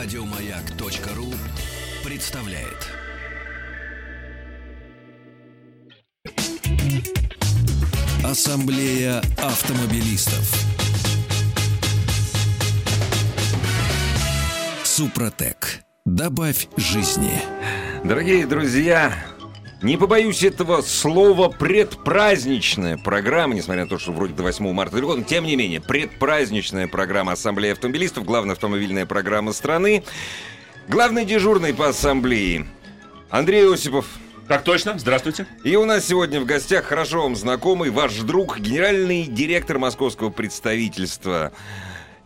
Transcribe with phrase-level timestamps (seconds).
[0.00, 1.34] Радиомаяк.ру
[2.08, 2.86] представляет.
[8.24, 10.54] Ассамблея автомобилистов.
[14.84, 15.80] Супротек.
[16.04, 17.32] Добавь жизни.
[18.04, 19.12] Дорогие друзья,
[19.80, 25.14] не побоюсь этого слова предпраздничная программа, несмотря на то, что вроде до 8 марта далеко,
[25.14, 30.02] но тем не менее, предпраздничная программа Ассамблеи автомобилистов, главная автомобильная программа страны.
[30.88, 32.66] Главный дежурный по ассамблее
[33.30, 34.06] Андрей Осипов.
[34.48, 35.46] Так точно, здравствуйте.
[35.62, 41.52] И у нас сегодня в гостях хорошо вам знакомый ваш друг, генеральный директор московского представительства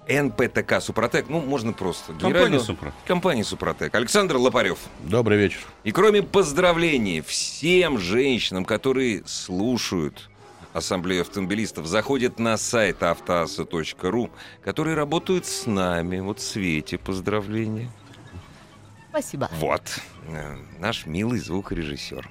[0.08, 1.28] НПТК «Супротек».
[1.28, 2.12] Ну, можно просто.
[2.14, 2.94] Компания «Супротек».
[3.06, 3.94] Компания «Супротек».
[3.94, 4.78] Александр Лопарев.
[5.00, 5.60] Добрый вечер.
[5.84, 10.28] И кроме поздравлений всем женщинам, которые слушают
[10.72, 14.30] Ассамблею автомобилистов, заходят на сайт автоаса.ру,
[14.64, 16.20] которые работают с нами.
[16.20, 17.90] Вот Свете поздравления.
[19.10, 19.50] Спасибо.
[19.58, 19.82] Вот,
[20.28, 22.28] э, наш милый звукорежиссер.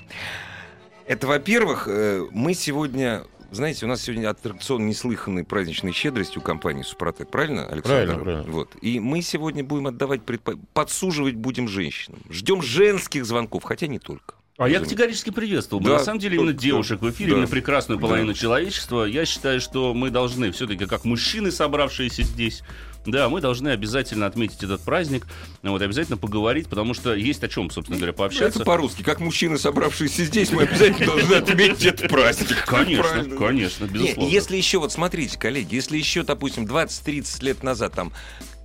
[1.05, 3.23] Это, во-первых, э, мы сегодня...
[3.51, 7.29] Знаете, у нас сегодня аттракцион неслыханной праздничной щедрости у компании «Супротек».
[7.29, 7.83] Правильно, Александр?
[8.05, 8.43] Правильно, правильно.
[8.51, 8.69] Вот.
[8.81, 10.21] И мы сегодня будем отдавать...
[10.21, 12.19] предпо- Подсуживать будем женщинам.
[12.29, 14.35] Ждем женских звонков, хотя не только.
[14.57, 15.89] А я категорически приветствовал бы.
[15.89, 17.37] Да, На самом деле, именно девушек в эфире, да.
[17.37, 18.39] именно прекрасную половину Да.
[18.39, 19.03] человечества.
[19.03, 22.61] Я считаю, что мы должны, все-таки, как мужчины, собравшиеся здесь,
[23.05, 25.25] да, мы должны обязательно отметить этот праздник,
[25.63, 28.59] вот, обязательно поговорить, потому что есть о чем, собственно говоря, Ну, пообщаться.
[28.59, 29.01] Это по-русски.
[29.03, 32.65] Как мужчины, собравшиеся здесь, мы обязательно должны отметить этот праздник.
[32.65, 34.29] Конечно, конечно, Не, безусловно.
[34.29, 38.13] если еще, вот смотрите, коллеги, если еще, допустим, 20-30 лет назад, там,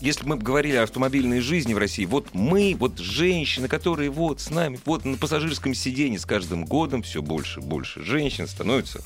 [0.00, 4.50] если мы говорили о автомобильной жизни в России, вот мы, вот женщины, которые вот с
[4.50, 9.02] нами, вот на пассажирском сиденье с каждым годом все больше и больше женщин становятся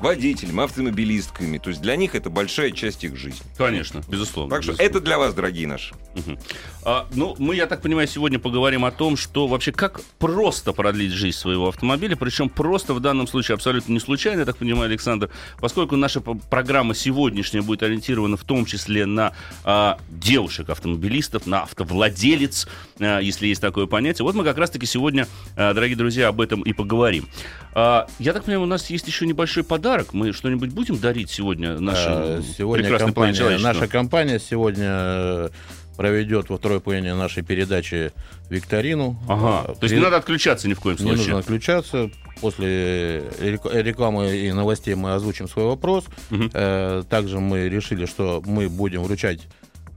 [0.00, 1.58] водителями, автомобилистками.
[1.58, 3.40] То есть для них это большая часть их жизни.
[3.56, 4.54] Конечно, безусловно.
[4.54, 4.96] Так что безусловно.
[4.96, 5.94] это для вас, дорогие наши.
[6.14, 6.38] Мгм.
[6.84, 11.12] А, ну, мы, я так понимаю, сегодня поговорим о том, что вообще как просто продлить
[11.12, 15.30] жизнь своего автомобиля, причем просто в данном случае абсолютно не случайно, я так понимаю, Александр,
[15.60, 19.32] поскольку наша программа сегодняшняя будет ориентирована в том числе на
[19.64, 22.68] а, девушек-автомобилистов, на автовладелец,
[23.00, 24.24] а, если есть такое понятие.
[24.24, 27.28] Вот мы как раз-таки сегодня, а, дорогие друзья, об этом и поговорим.
[27.74, 29.87] А, я так понимаю, у нас есть еще небольшой подарок.
[30.12, 35.48] Мы что-нибудь будем дарить сегодня нашим Э, Сегодня компания, наша компания сегодня э,
[35.96, 38.12] проведет во второй половине нашей передачи
[38.50, 39.18] викторину.
[39.28, 41.18] Ага, Э, то есть не надо отключаться ни в коем не случае.
[41.18, 42.10] нужно отключаться.
[42.40, 46.04] После рек- рекламы и новостей мы озвучим свой вопрос.
[46.30, 49.40] Э, Также мы решили, что мы будем вручать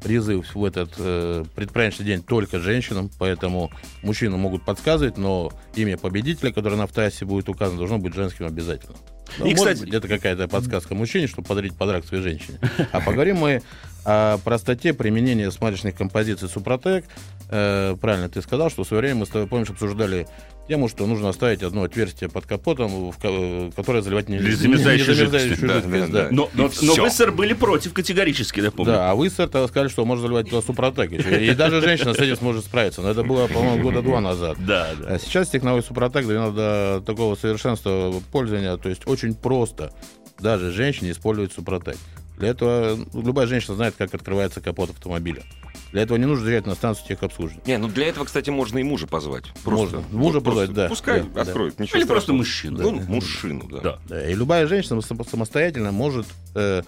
[0.03, 3.69] призы в этот э, предпраздничный день только женщинам, поэтому
[4.01, 8.95] мужчины могут подсказывать, но имя победителя, которое на автоассе будет указано, должно быть женским обязательно.
[9.39, 12.59] Ну, И, кстати- быть, это какая-то подсказка мужчине, чтобы подарить подарок своей женщине.
[12.91, 13.61] А поговорим мы
[14.03, 17.05] о простоте применения смазочных композиций Супротек.
[17.49, 20.27] Э, правильно ты сказал, что в свое время мы с тобой, помнишь, обсуждали
[20.67, 25.07] тему, что нужно оставить одно отверстие под капотом, в ко- которое заливать не, Для замерзающей
[25.07, 25.67] не замерзающую жидкости.
[25.67, 26.29] Да, жидкость, да, да.
[26.29, 26.35] да.
[26.35, 28.93] Но, но, но вы, сэр, были против категорически, я помню.
[28.93, 31.11] Да, а вы, сэр, тогда сказали, что можно заливать туда Супротек.
[31.11, 31.45] еще.
[31.45, 33.01] И даже женщина с этим сможет справиться.
[33.01, 34.57] Но это было, по-моему, года два назад.
[34.65, 35.15] Да, да.
[35.15, 39.93] А сейчас технология Супротек доведена до такого совершенства пользования, то есть очень просто
[40.39, 41.97] даже женщине использовать Супротек.
[42.37, 45.43] Для этого ну, любая женщина знает, как открывается капот автомобиля.
[45.91, 47.63] Для этого не нужно заезжать на станцию техобслуживания.
[47.65, 49.45] Не, ну для этого, кстати, можно и мужа позвать.
[49.63, 49.97] Просто.
[49.97, 50.17] Можно.
[50.17, 50.89] Мужа Вот позвать, просто да.
[50.89, 51.79] Пускай Да, откроет.
[51.79, 52.37] ничего Или просто страшного.
[52.37, 52.81] мужчину.
[52.81, 53.05] Ну, Да.
[53.11, 53.79] мужчину, да.
[53.81, 53.99] Да.
[54.07, 56.25] Да, и любая женщина сам- самостоятельно может
[56.55, 56.81] э,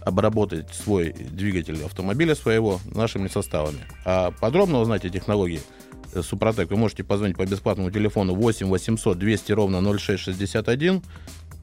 [0.00, 3.78] обработать свой двигатель автомобиля своего нашими составами.
[4.04, 5.60] А подробно узнать о технологии
[6.14, 11.02] э, Супротек вы можете позвонить по бесплатному телефону 8 800 200 ровно 0661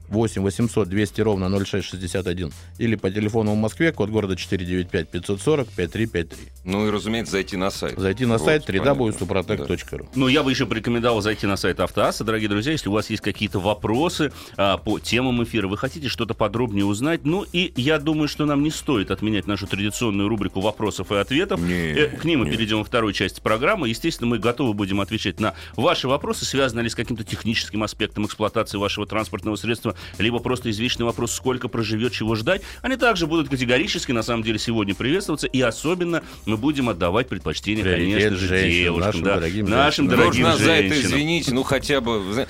[0.08, 6.48] 8 800 200 ровно 0661 или по телефону в Москве, код города 495 540 5353.
[6.64, 7.98] Ну и, разумеется, зайти на сайт.
[7.98, 10.08] Зайти на Вот, сайт www.suprotec.ru.
[10.14, 13.22] Ну, я бы еще порекомендовал зайти на сайт Автоаса, дорогие друзья, если у вас есть
[13.22, 17.24] какие-то вопросы а, по темам эфира, вы хотите что-то подробнее узнать.
[17.24, 21.60] Ну, и я думаю, что нам не стоит отменять нашу традиционную рубрику вопросов и ответов.
[21.60, 22.52] Не, Э, К ним мы не.
[22.52, 23.88] перейдем во второй части программы.
[23.88, 28.76] Естественно, мы готовы будем отвечать на ваши вопросы, связанные ли с каким-то техническим аспектом эксплуатации
[28.78, 32.62] вашего транспортного средства, либо просто извечный вопрос, сколько проживет, чего ждать.
[32.82, 35.46] Они также будут категорически, на самом деле, сегодня приветствоваться.
[35.46, 39.06] И особенно мы будем отдавать предпочтение, Приоритет конечно же, женщинам, девушкам.
[39.06, 39.34] нашим да.
[39.36, 40.18] дорогим нашим женщинам.
[40.20, 41.12] дорогим Должна за это женщинам.
[41.12, 42.46] извините, ну хотя бы...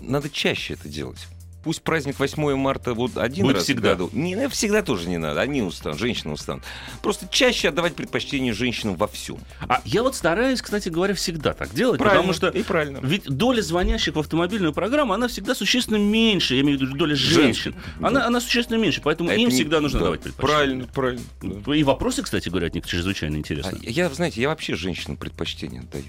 [0.00, 1.26] Надо чаще это делать.
[1.62, 3.94] Пусть праздник 8 марта вот один Будет раз всегда.
[3.94, 4.10] в году.
[4.12, 5.40] Не, ну, всегда тоже не надо.
[5.40, 6.64] Они устанут, женщины устанут.
[7.02, 9.38] Просто чаще отдавать предпочтение женщинам во всем.
[9.68, 12.98] А я вот стараюсь, кстати говоря, всегда так делать, Правильно, потому что и правильно.
[13.02, 17.14] ведь доля звонящих в автомобильную программу, она всегда существенно меньше, я имею в виду доля
[17.14, 17.72] женщин.
[17.74, 20.86] Женских, Она, она существенно меньше, поэтому А им не- всегда нужно да, давать предпочтение.
[20.86, 21.62] Правильно, правильно.
[21.66, 21.74] да.
[21.76, 23.78] И вопросы, кстати говоря, от них чрезвычайно А интересны.
[23.82, 26.04] я, знаете, я вообще женщинам предпочтение отдаю.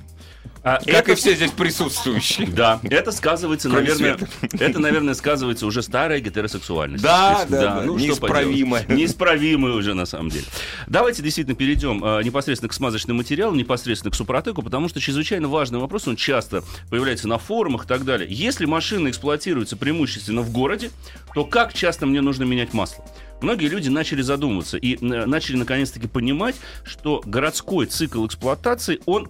[0.63, 2.47] А Как это- и все здесь присутствующие.
[2.47, 4.57] Да, это сказывается, Кроме наверное, Светы.
[4.63, 7.03] это, наверное, сказывается уже старая гетеросексуальность.
[7.03, 8.85] Да, есть, да, да, ну, неисправимая.
[8.87, 10.45] Неисправимая уже, на самом деле.
[10.85, 15.79] Давайте действительно перейдем э, непосредственно к смазочным материалам, непосредственно к супротеку, потому что чрезвычайно важный
[15.79, 18.27] вопрос, он часто появляется на форумах и так далее.
[18.31, 20.91] Если машина эксплуатируется преимущественно в городе,
[21.33, 23.03] то как часто мне нужно менять масло?
[23.41, 29.29] Многие люди начали задумываться и э, начали наконец-таки понимать, что городской цикл эксплуатации, он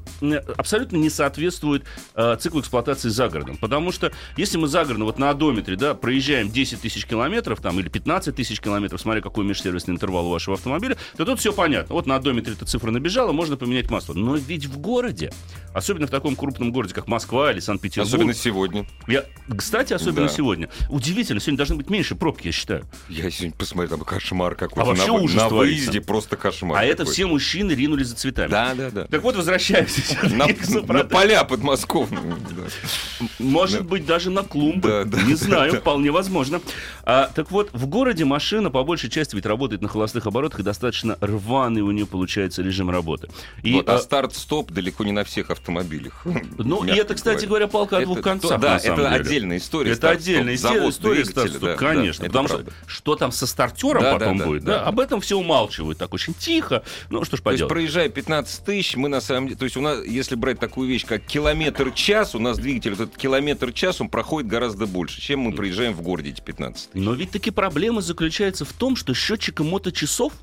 [0.57, 1.83] абсолютно не соответствует
[2.15, 3.57] э, циклу эксплуатации за городом.
[3.57, 7.79] Потому что если мы за городом, вот на одометре, да, проезжаем 10 тысяч километров там,
[7.79, 11.95] или 15 тысяч километров, смотря какой межсервисный интервал у вашего автомобиля, то тут все понятно.
[11.95, 14.13] Вот на одометре эта цифра набежала, можно поменять масло.
[14.13, 15.31] Но ведь в городе,
[15.73, 18.85] особенно в таком крупном городе, как Москва или Санкт-Петербург, Особенно сегодня.
[19.07, 19.25] я,
[19.57, 20.33] кстати, особенно Да.
[20.33, 20.69] сегодня.
[20.89, 22.85] Удивительно, сегодня должны быть меньше пробки, я считаю.
[23.09, 24.81] Я сегодня посмотрел, там кошмар какой-то.
[24.81, 25.55] А вообще на, ужас на творится.
[25.55, 26.79] выезде просто кошмар.
[26.79, 28.49] А это все мужчины ринулись за цветами.
[28.49, 29.05] Да, да, да.
[29.05, 30.47] Так вот, возвращаемся На,
[30.93, 32.35] на поля подмосковные.
[32.51, 33.25] да.
[33.39, 35.09] Может быть, даже на клумбы.
[35.25, 36.61] Не знаю, вполне возможно.
[37.03, 40.63] А, так вот, в городе машина по большей части ведь работает на холостых оборотах, и
[40.63, 43.29] достаточно рваный у нее получается режим работы.
[43.63, 46.25] Вот, а а, старт-стоп далеко не на всех автомобилях.
[46.57, 47.67] ну, и это, кстати говоря.
[47.67, 49.91] палка о двух концах, Да, это отдельная история.
[49.93, 52.25] Это отдельная история, завод история двигателя, старт-стоп, конечно.
[52.25, 53.47] потому что что там со
[53.91, 54.79] стартером Да, потом да, будет, да.
[54.79, 56.83] да, об этом все умалчивают так очень тихо.
[57.09, 57.69] Ну, что ж То есть, поделать.
[57.73, 59.57] проезжая 15 тысяч, мы на самом деле...
[59.57, 64.01] То есть, у нас, если брать такую вещь, как километр-час, у нас двигатель, этот километр-час,
[64.01, 67.03] он проходит гораздо больше, чем мы проезжаем в городе эти 15 тысяч.
[67.05, 70.33] Но ведь таки проблема заключается в том, что счетчика моточасов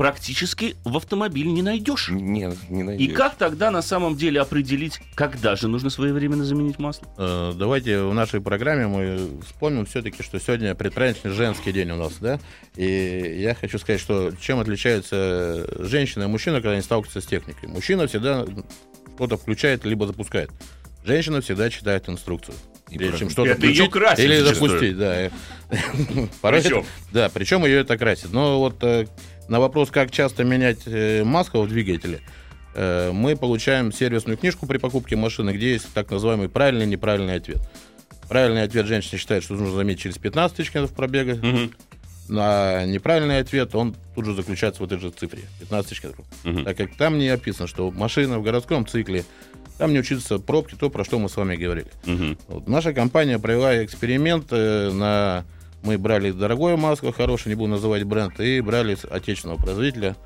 [0.00, 2.08] практически в автомобиле не найдешь.
[2.08, 3.14] Не, не И найдешь.
[3.14, 7.06] как тогда на самом деле определить, когда же нужно своевременно заменить масло?
[7.18, 12.14] Э, Давайте в нашей программе мы вспомним все-таки, что сегодня предпраздничный женский день у нас,
[12.18, 12.40] да?
[12.76, 17.68] И я хочу сказать, что чем отличаются женщина и мужчина, когда они сталкиваются с техникой.
[17.68, 18.46] Мужчина всегда
[19.16, 20.48] что-то включает, либо запускает.
[21.04, 22.54] Женщина всегда читает инструкцию.
[22.88, 25.30] И Прежде чем что-то Это включить красит или запустить, да.
[26.40, 26.78] Порой Причем?
[26.78, 28.32] это- Да, причем ее это красит.
[28.32, 29.06] Но вот э,
[29.50, 32.20] на вопрос, как часто менять э, масло в двигателе,
[32.74, 37.34] э, мы получаем сервисную книжку при покупке машины, где есть так называемый правильный и неправильный
[37.34, 37.58] ответ.
[38.28, 41.34] Правильный ответ женщина считает, что нужно заметить через 15 тысяч километров пробега.
[41.34, 41.72] Мгм.
[42.28, 46.26] На неправильный ответ он тут же заключается в этой же цифре 15 тысяч километров.
[46.44, 46.64] Мгм.
[46.64, 49.24] Так как там не описано, что машина в городском цикле,
[49.78, 51.88] там не учится пробки, то, про что мы с вами говорили.
[52.04, 52.38] Мгм.
[52.46, 55.44] Вот наша компания провела эксперимент э, на...
[55.82, 60.16] Мы брали дорогое масло, хорошее, не буду называть бренд, и брали с отечественного производителя.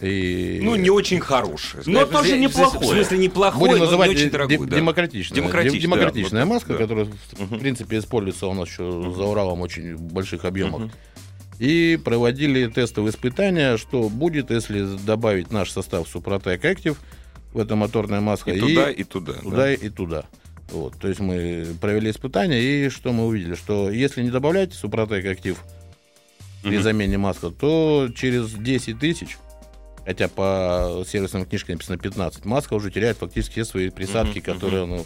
[0.00, 0.60] И...
[0.62, 1.82] Ну, не очень хорошее.
[1.86, 2.80] Но Знаешь, тоже неплохое.
[2.80, 4.58] В смысле, неплохое, Будем но называть не очень де- дорогое.
[4.58, 4.76] де- да.
[4.76, 5.36] демократичная.
[5.36, 6.78] Демократичная, Де- демократичная да, маска, да.
[6.78, 8.84] которая, в принципе, используется у нас еще
[9.16, 10.90] за Уралом очень больших объемах.
[11.58, 16.96] И проводили тестовые испытания, что будет, если добавить наш состав Супротек Active
[17.52, 18.50] в это моторное масло.
[18.50, 19.32] И туда, и туда.
[19.34, 19.72] туда да.
[19.74, 20.24] и туда.
[20.72, 23.54] Вот, то есть мы провели испытания, и что мы увидели?
[23.54, 25.62] Что если не добавлять Супротек Актив
[26.62, 26.82] при Мгм.
[26.82, 29.36] замене масла, то через 10 тысяч,
[30.06, 34.86] хотя по сервисным книжкам написано 15, маска уже теряет фактически все свои присадки, Мгм, которые
[34.86, 35.04] ну,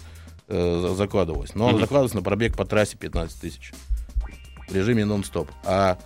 [0.49, 1.55] э, за- закладывалась.
[1.57, 1.81] Но она Мгм.
[1.81, 3.73] закладывалась на пробег по трассе 15 тысяч
[4.69, 5.51] в режиме нон-стоп.
[5.65, 5.99] А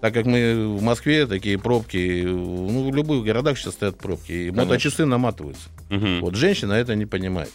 [0.00, 4.46] так как мы в Москве, такие пробки, ну, в любых городах сейчас стоят пробки, и
[4.48, 4.64] Конечно.
[4.64, 5.68] моточасы наматываются.
[5.90, 6.20] Мгм.
[6.22, 7.52] Вот женщина это не понимает.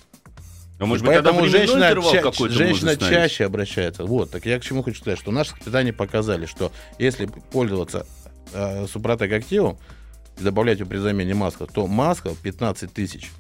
[0.78, 2.22] А может быть, тогда Поэтому женщина, ча-
[2.58, 4.04] женщина чаще обращается.
[4.06, 8.06] Вот, так я к чему хочу сказать, что наши испытания показали, что если пользоваться
[8.54, 9.78] э, Супротек активом
[10.38, 13.32] и добавлять его при замене маска, то маска 15 тысяч,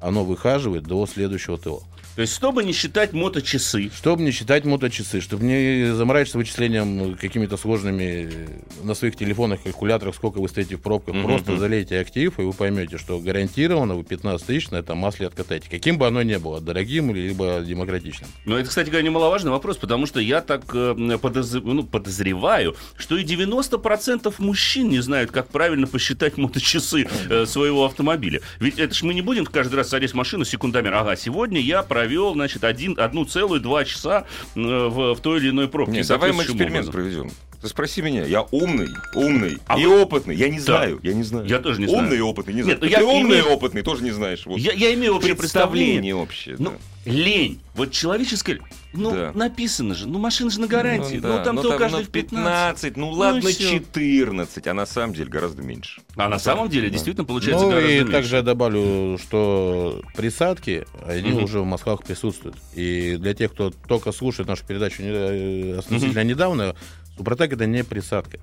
[0.00, 1.82] оно выхаживает до следующего ТО.
[2.16, 7.56] То есть, чтобы не считать моточасы, Чтобы не считать моточасы, чтобы не заморачиваться вычислением какими-то
[7.56, 8.46] сложными э,
[8.82, 12.52] на своих телефонах, калькуляторах, сколько вы стоите в пробках, Мгм, просто залейте актив, и вы
[12.52, 15.68] поймете, что гарантированно вы 15 тысяч на этом масле откатаете.
[15.70, 18.28] Каким бы оно ни было, дорогим либо демократичным.
[18.44, 23.16] Но это, кстати говоря, немаловажный вопрос, потому что я так э, подоз- ну, подозреваю, что
[23.16, 28.40] и 90% мужчин не знают, как правильно посчитать моточасы э, своего автомобиля.
[28.58, 30.92] Ведь это ж мы не будем каждый раз садить в машину секундомер.
[30.94, 35.50] Ага, сегодня я провел, значит, один, одну целую два часа э, в, в той или
[35.50, 35.98] иной пробке.
[35.98, 36.92] Нет, давай мы эксперимент образом.
[36.92, 37.30] проведем.
[37.60, 40.34] Ты спроси меня, я умный, умный А и вы- опытный.
[40.34, 41.46] Я не знаю, я не знаю.
[41.46, 42.04] Я тоже не знаю.
[42.04, 42.76] Умный и опытный, не знаю.
[42.76, 44.46] Нет, ну Ты я умный и имею- опытный, тоже не знаешь.
[44.46, 44.58] Вот.
[44.58, 46.00] Я, я имею общее представление.
[46.00, 46.56] Представление общее.
[46.58, 46.72] Ну,
[47.04, 47.10] да.
[47.12, 47.60] лень.
[47.74, 48.60] Вот человеческое...
[48.92, 49.30] Ну, Да.
[49.34, 50.08] написано же.
[50.08, 51.16] Ну, машина же на гарантии.
[51.16, 52.42] Ну, да, там ну, там, каждый ну, в 15.
[52.90, 53.70] 15, ну Ну ладно, и всё.
[53.70, 56.00] 14, а на самом деле гораздо меньше.
[56.16, 56.94] А на самом деле, Да.
[56.94, 58.12] действительно, получается ну гораздо и меньше.
[58.12, 61.44] также я добавлю, что присадки, они Мгм.
[61.44, 62.56] уже в Москвах присутствуют.
[62.74, 66.74] И для тех, кто только слушает нашу передачу э, относительно недавно,
[67.20, 68.38] Супротек это не присадка.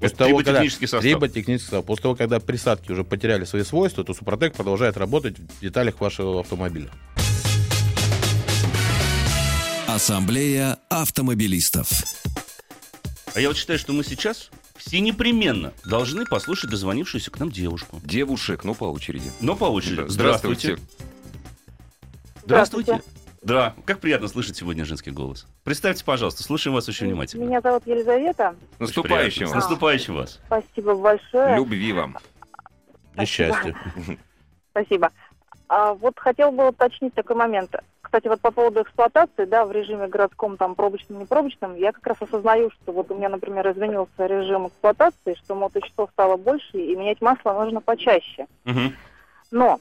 [0.00, 1.00] После того, когда- состав.
[1.00, 1.84] триботехнический состав.
[1.84, 6.40] После того, когда присадки уже потеряли свои свойства, то Супротек продолжает работать в деталях вашего
[6.40, 6.90] автомобиля.
[9.86, 11.88] Ассамблея автомобилистов.
[13.32, 18.00] А я вот считаю, что мы сейчас все непременно должны послушать дозвонившуюся к нам девушку.
[18.02, 19.30] Девушек, ну по очереди.
[19.40, 19.98] Но по очереди.
[19.98, 20.78] Да, Здравствуйте.
[22.44, 23.00] Здравствуйте.
[23.46, 25.46] Да, как приятно слышать сегодня женский голос.
[25.62, 27.44] Представьте, пожалуйста, слушаем вас очень внимательно.
[27.44, 28.56] Меня зовут Елизавета.
[28.78, 29.46] С Наступающим.
[29.46, 29.62] С вас.
[29.62, 30.40] наступающим вас.
[30.46, 31.54] Спасибо большое.
[31.54, 32.18] Любви вам.
[33.14, 33.76] И счастья.
[34.72, 35.12] Спасибо.
[35.68, 37.72] А вот хотел бы уточнить такой момент.
[38.00, 42.16] Кстати, вот по поводу эксплуатации, да, в режиме городском, там, пробочном, непробочном, я как раз
[42.22, 47.20] осознаю, что вот у меня, например, изменился режим эксплуатации, что моточасов стало больше, и менять
[47.20, 48.46] масло нужно почаще.
[48.64, 48.96] Мгм.
[49.52, 49.78] Но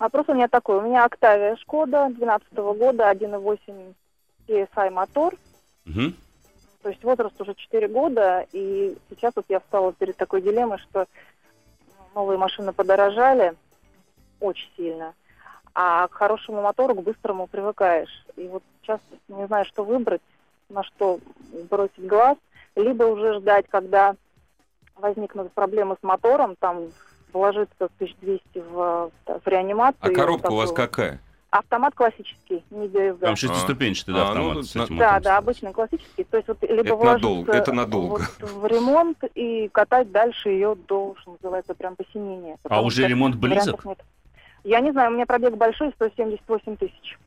[0.00, 0.78] вопрос у меня такой.
[0.78, 3.94] У меня Октавия Шкода 2012 года, 1.8
[4.48, 5.36] TSI мотор.
[5.84, 6.16] Мгм.
[6.82, 11.06] То есть возраст уже 4 года, и сейчас вот я встала перед такой дилеммой, что
[12.14, 13.54] новые машины подорожали
[14.40, 15.14] очень сильно,
[15.74, 18.24] а к хорошему мотору, к быстрому привыкаешь.
[18.36, 20.22] И вот сейчас не знаю, что выбрать,
[20.70, 21.20] на что
[21.68, 22.38] бросить глаз,
[22.76, 24.16] либо уже ждать, когда
[24.96, 26.88] возникнут проблемы с мотором, там
[27.32, 30.12] вложиться 1200 в, в реанимацию.
[30.12, 31.20] А коробка у вас какая?
[31.50, 33.18] Автомат классический, не DSG.
[33.18, 36.22] Там шестиступенчатый, да, А, ну, автомат тут с этим Да, да, обычный классический.
[36.22, 38.28] То есть вот либо Это надолго, это надолго.
[38.40, 42.56] вот в ремонт и катать дальше ее до, что называется, прям посинения.
[42.68, 43.84] А уже ремонт близок?
[43.84, 43.98] нет.
[44.62, 47.18] Я не знаю, у меня пробег большой, 178 тысяч.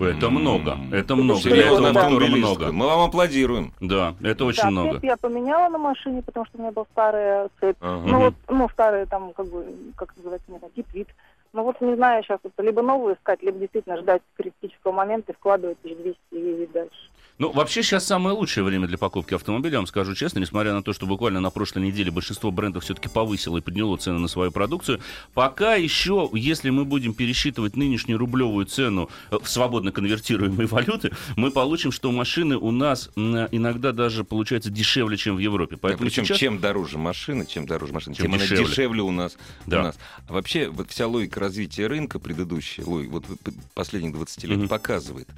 [0.00, 1.40] Это много, это много.
[1.42, 2.02] Для Серьезно, этого да.
[2.02, 2.64] мотора автомобилистка.
[2.64, 2.72] много.
[2.72, 3.72] Мы вам аплодируем.
[3.80, 5.00] Да, это очень да, много.
[5.02, 7.76] я поменяла на машине, потому что у меня был старая цепь.
[7.80, 8.08] Ага.
[8.08, 9.64] Ну вот, ну, старые там, как бы,
[9.96, 11.08] как называется, не знаю, тип вид.
[11.52, 15.34] Ну вот не знаю сейчас, вот, либо новую искать, либо действительно ждать критического момента и
[15.34, 17.08] вкладывать 1200 и ездить дальше.
[17.38, 20.82] Ну, вообще сейчас самое лучшее время для покупки автомобиля, я вам скажу честно, несмотря на
[20.82, 24.52] то, что буквально на прошлой неделе большинство брендов все-таки повысило и подняло цены на свою
[24.52, 25.00] продукцию,
[25.34, 31.50] пока еще, если мы будем пересчитывать нынешнюю рублевую цену э, в свободно конвертируемые валюты, мы
[31.50, 35.76] получим, что машины у нас иногда даже получаются дешевле, чем в Европе.
[35.76, 36.38] Поэтому Причем сейчас...
[36.38, 38.64] чем дороже машина, чем дороже машина, Тем тем, она дешевле.
[38.66, 39.36] дешевле у нас.
[39.66, 39.80] Да.
[39.80, 39.98] у нас.
[40.28, 43.26] А вообще вот вся логика развития рынка предыдущая, логика, вот
[43.74, 44.68] последних 20 лет Мгм.
[44.68, 45.28] показывает,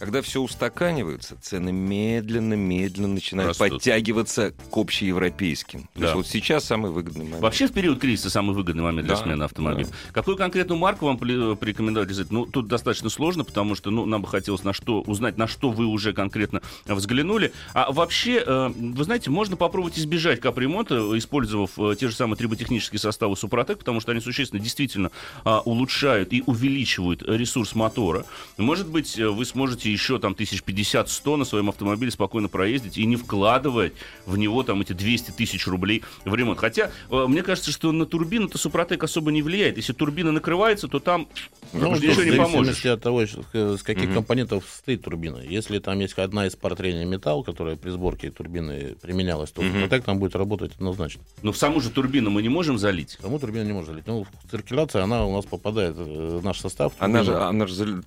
[0.00, 3.70] когда все устаканивается, цены медленно-медленно начинают Растут.
[3.70, 5.82] подтягиваться к общеевропейским.
[5.82, 6.00] То Да.
[6.06, 7.42] есть вот сейчас самый выгодный момент.
[7.42, 9.86] Вообще в период кризиса самый выгодный момент для Да, смены автомобиля.
[9.86, 9.92] да.
[10.12, 12.10] Какую конкретную марку вам пли- порекомендовать?
[12.30, 15.70] Ну, тут достаточно сложно, потому что ну, нам бы хотелось на что, узнать, на что
[15.70, 17.52] вы уже конкретно взглянули.
[17.74, 22.98] А вообще, э, вы знаете, можно попробовать избежать капремонта, использовав э, те же самые триботехнические
[22.98, 25.10] составы Супротек, потому что они существенно действительно
[25.44, 28.24] а, улучшают и увеличивают ресурс мотора.
[28.56, 33.04] Может быть, э, вы сможете еще там тысяч 50-100 на своем автомобиле спокойно проездить и
[33.06, 33.92] не вкладывать
[34.26, 36.58] в него там эти 200 тысяч рублей в ремонт.
[36.58, 39.76] Хотя, э, мне кажется, что на турбину-то Супротек особо не влияет.
[39.76, 41.28] Если турбина накрывается, то там
[41.72, 44.14] Ну, ничего в не зависимости от того, с каких Мгм.
[44.14, 45.38] компонентов состоит турбина.
[45.38, 49.72] Если там есть одна из пар трения металл, которая при сборке турбины применялась, то Мгм.
[49.72, 51.22] Супротек там будет работать однозначно.
[51.42, 53.18] Но в саму же турбину мы не можем залить.
[53.20, 54.06] Саму турбину не может залить.
[54.06, 56.92] Ну, циркуляция, она у нас попадает э, в наш состав.
[56.98, 58.02] Она же, она же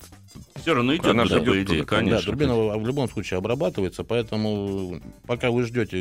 [0.56, 2.20] Все равно идет Она туда, же по идет идее, туда, конечно.
[2.20, 5.96] Да, турбина в в любом случае обрабатывается, поэтому пока вы ждете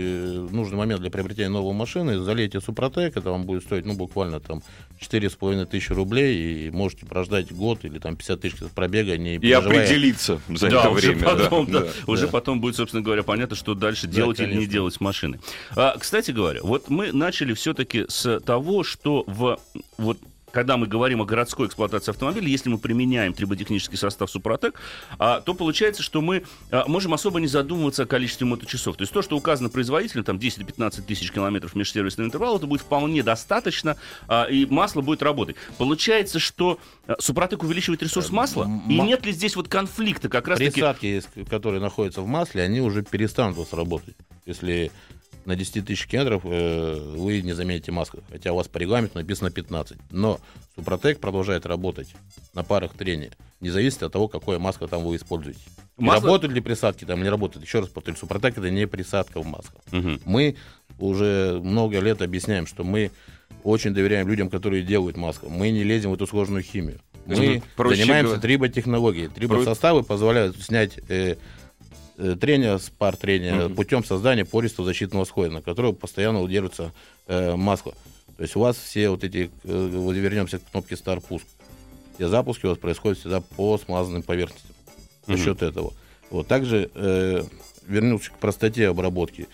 [0.50, 4.62] нужный момент для приобретения новой машины, залейте Супротек, это вам будет стоить, ну, буквально там
[5.00, 10.41] 4,5 тысячи рублей, и можете прождать год или там 50 тысяч пробега, не и определиться
[10.49, 11.21] за да, это уже время.
[11.23, 11.89] да, потом, да, да.
[12.07, 12.33] уже да.
[12.33, 14.73] потом будет, собственно говоря, понятно, что дальше Да, делать или не конечно.
[14.73, 15.41] делать с машиной.
[15.77, 19.59] А, кстати говоря, вот мы начали все-таки с того, что в
[19.99, 20.19] вот
[20.53, 24.79] когда мы говорим о городской эксплуатации автомобиля, если мы применяем триботехнический состав Супротек,
[25.19, 28.97] а, то получается, что мы а, можем особо не задумываться о количестве моточасов.
[28.97, 33.23] То есть то, что указано производителем, там 10-15 тысяч километров межсервисный интервал, это будет вполне
[33.23, 33.97] достаточно,
[34.29, 35.57] а, и масло будет работать.
[35.79, 36.79] Получается, что
[37.19, 40.71] Супротек увеличивает ресурс масла, и нет ли здесь вот конфликта как раз-таки...
[40.73, 44.15] Присадки, с- которые находятся в масле, они уже перестанут у вас работать.
[44.47, 44.91] Если
[45.45, 49.51] на 10 тысяч километров э, вы не заметите маску, хотя у вас по регламенту написано
[49.51, 49.99] 15.
[50.11, 50.39] Но
[50.77, 52.15] Супротек продолжает работать
[52.55, 55.61] на парах трения, не зависит от того, какое масло там вы используете.
[55.99, 57.65] Масло- Работают ли присадки там, не работают.
[57.65, 59.81] Еще раз повторю, Супротек это не присадка в масло.
[59.91, 60.21] Мгм.
[60.25, 60.57] Мы
[60.99, 63.11] уже много лет объясняем, что мы
[63.65, 65.49] очень доверяем людям, которые делают масло.
[65.49, 67.01] Мы не лезем в эту сложную химию.
[67.27, 69.29] Мы проще занимаемся говоря- триботехнологией.
[69.29, 71.37] Триботсоставы позволяют снять э,
[72.16, 73.75] трение с пар трения Мгм.
[73.75, 76.92] путем создания пористого защитного слоя, на котором постоянно удерживается
[77.26, 77.92] э, масло.
[78.37, 81.47] То есть у вас все вот эти, э, вот вернемся к кнопке Start пуск.
[82.16, 84.75] Все запуски у вас происходят всегда по смазанным поверхностям.
[85.26, 85.42] За Мгм.
[85.42, 85.92] счет этого.
[86.31, 87.45] Вот также э,
[87.87, 89.47] вернувшись к простоте обработки.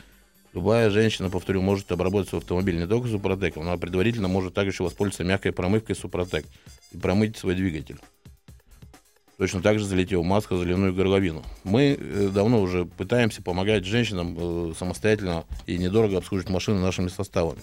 [0.54, 4.82] Любая женщина, повторю, может обработать свой автомобиль не только супротеком, но предварительно может также еще
[4.84, 6.46] воспользоваться мягкой промывкой супротек
[6.90, 7.98] и промыть свой двигатель.
[9.38, 11.44] Точно так же залетел маска в заливную горловину.
[11.62, 17.60] Мы э, давно уже пытаемся помогать женщинам э, самостоятельно и недорого обслуживать машины нашими составами.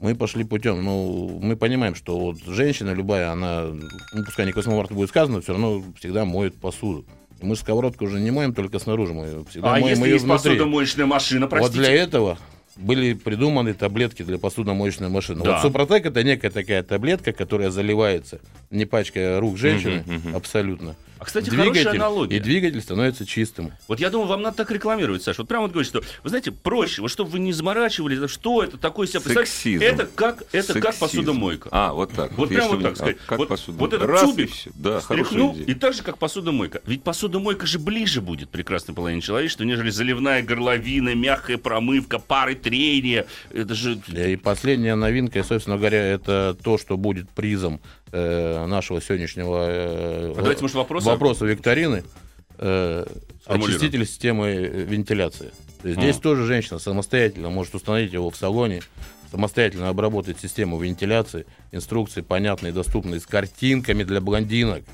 [0.00, 3.66] Мы пошли путем, ну, мы понимаем, что вот женщина любая, она,
[4.12, 7.06] ну, пускай не к 8 марта будет сказано, все равно всегда моет посуду.
[7.40, 10.50] Мы сковородку уже не моем только снаружи, мы всегда А моем если ее есть внутри.
[10.50, 11.78] посудомоечная машина, простите?
[11.78, 12.38] Вот для этого
[12.76, 15.42] были придуманы таблетки для посудомоечной машины.
[15.44, 15.52] Да.
[15.54, 20.36] Вот Супротек это некая такая таблетка, которая заливается, не пачкая рук женщины, Мгм, мгм.
[20.36, 20.96] абсолютно.
[21.18, 22.36] А, кстати, Двигатель, хорошая аналогия.
[22.36, 23.70] И двигатель становится чистым.
[23.86, 25.42] Вот я думаю, вам надо так рекламировать, Саша.
[25.42, 28.76] Вот прямо вот говорить, что, вы знаете, проще, вот чтобы вы не заморачивались, что это
[28.76, 29.84] такое себя Сексизм.
[29.84, 31.68] Это как, это как посудомойка.
[31.70, 32.32] А, вот так.
[32.32, 33.16] Вот Если прямо вот так сказать.
[33.24, 33.84] а, Как вот, посудомойка.
[33.84, 34.70] вот этот Раз тюбик и.
[34.74, 36.80] Да, стряхнул, и так же, как посудомойка.
[36.86, 43.26] Ведь посудомойка же ближе будет прекрасной половине человечества, нежели заливная горловина, мягкая промывка, пары трения.
[43.52, 43.98] Это же...
[44.08, 47.80] И последняя новинка, и, собственно говоря, это то, что будет призом
[48.12, 51.06] э, нашего сегодняшнего э, А давайте, может, вопросы?
[51.06, 52.04] вопроса викторины.
[52.58, 53.04] Э,
[53.46, 55.50] очиститель системы э, вентиляции.
[55.82, 56.20] Здесь А.
[56.20, 58.82] тоже женщина самостоятельно может установить его в салоне,
[59.32, 64.84] самостоятельно обработать систему вентиляции, инструкции понятные, доступные, с картинками для блондинок.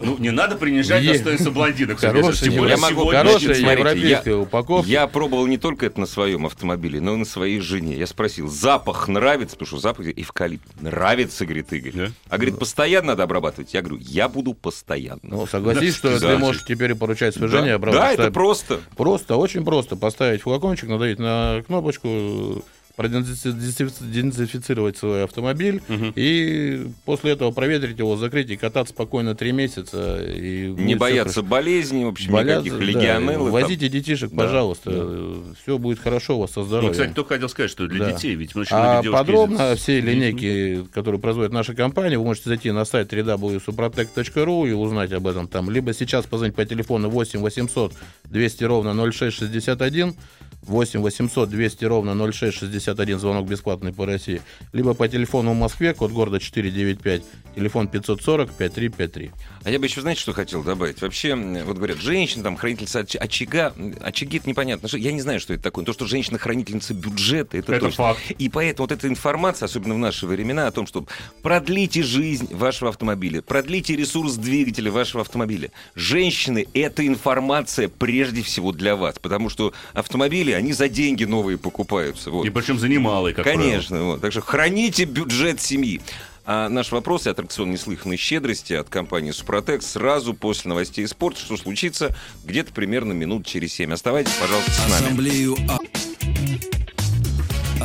[0.00, 1.98] Ну, не надо принижать Е- достоинство блондинок.
[2.00, 4.90] Хорошая, я могу- сегодня- хорошая европейская упаковка.
[4.90, 7.96] Я пробовал не только это на своем автомобиле, но и на своей жене.
[7.96, 9.56] Я спросил, запах нравится?
[9.56, 10.64] Потому что запах эвкалипт.
[10.80, 11.92] Нравится, говорит Игорь.
[11.94, 12.08] Да?
[12.28, 13.72] А говорит, постоянно надо обрабатывать?
[13.74, 15.20] Я говорю, я буду постоянно.
[15.22, 16.28] Ну, согласись, что Да.
[16.34, 18.16] ты можешь теперь поручать свежение, да, обработать.
[18.16, 18.80] да, это просто.
[18.96, 19.96] Просто, очень просто.
[19.96, 22.64] Поставить флакончик, надавить на кнопочку,
[23.00, 26.12] продезинфицировать свой автомобиль Мгм.
[26.16, 30.18] и после этого проветрить его, закрыть и кататься спокойно три месяца.
[30.22, 33.44] И Не бояться болезней, в общем, Боляться, никаких да, легионеллы.
[33.44, 33.50] там.
[33.50, 35.34] Возите детишек, Да, пожалуйста.
[35.62, 36.92] Все будет хорошо у вас со Ну, здоровьем.
[36.92, 38.12] кстати, только хотел сказать, что для Да.
[38.12, 42.24] детей, ведь очень А многие подробно ездят с все линейки, которые производит наша компания, вы
[42.24, 45.70] можете зайти на сайт www.suprotec.ru и узнать об этом там.
[45.70, 47.92] Либо сейчас позвонить по телефону 8 800
[48.24, 50.14] 200 ровно 0661,
[50.62, 54.42] 8 800 200 ровно 0661, звонок бесплатный по России.
[54.72, 57.22] Либо по телефону в Москве, код города 495,
[57.56, 59.30] телефон 540 5353.
[59.64, 61.00] А я бы еще, знаете, что хотел добавить?
[61.02, 64.88] Вообще, вот говорят, женщина, там, хранительница оч- очага, очаги, это непонятно.
[64.96, 65.84] Я не знаю, что это такое.
[65.84, 67.96] То, что женщина хранительница бюджета, это, Это точно.
[68.04, 68.30] факт.
[68.32, 71.06] И поэтому вот эта информация, особенно в наши времена, о том, что
[71.42, 75.70] продлите жизнь вашего автомобиля, продлите ресурс двигателя вашего автомобиля.
[75.94, 82.30] Женщины, эта информация прежде всего для вас, потому что автомобили, они за деньги новые покупаются.
[82.30, 82.46] Вот.
[82.46, 83.62] И причем за немалый, как правило.
[83.62, 84.02] Конечно.
[84.04, 84.20] Вот.
[84.20, 86.00] Так что храните бюджет семьи.
[86.46, 91.56] А наш вопрос и аттракцион неслыханной щедрости от компании «Супротек» сразу после новостей спорта, что
[91.56, 93.92] случится где-то примерно минут через семь.
[93.92, 95.04] Оставайтесь, пожалуйста, с нами.
[95.04, 95.78] Ассамблею а-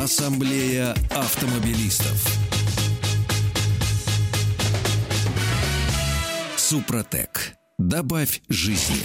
[0.00, 2.26] Ассамблея автомобилистов.
[6.56, 7.52] Супротек.
[7.78, 9.02] Добавь жизни.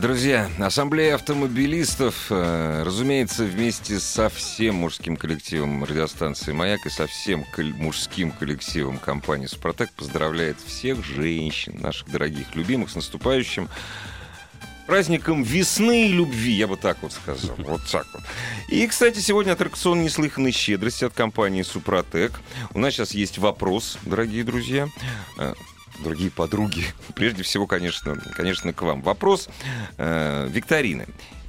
[0.00, 7.46] Друзья, Ассамблея автомобилистов, э, разумеется, вместе со всем мужским коллективом радиостанции «Маяк» и со всем
[7.56, 13.70] мужским коллективом компании «Супротек» поздравляет всех женщин, наших дорогих, любимых, с наступающим
[14.86, 17.56] праздником весны и любви, я бы так вот сказал.
[17.58, 18.22] Вот так вот.
[18.68, 22.32] И, кстати, сегодня аттракцион неслыханной щедрости от компании «Супротек».
[22.74, 24.88] У нас сейчас есть вопрос, дорогие друзья.
[26.02, 29.02] Дорогие подруги, прежде всего, конечно, конечно, к вам.
[29.02, 29.48] Вопрос
[29.98, 31.06] э, викторины.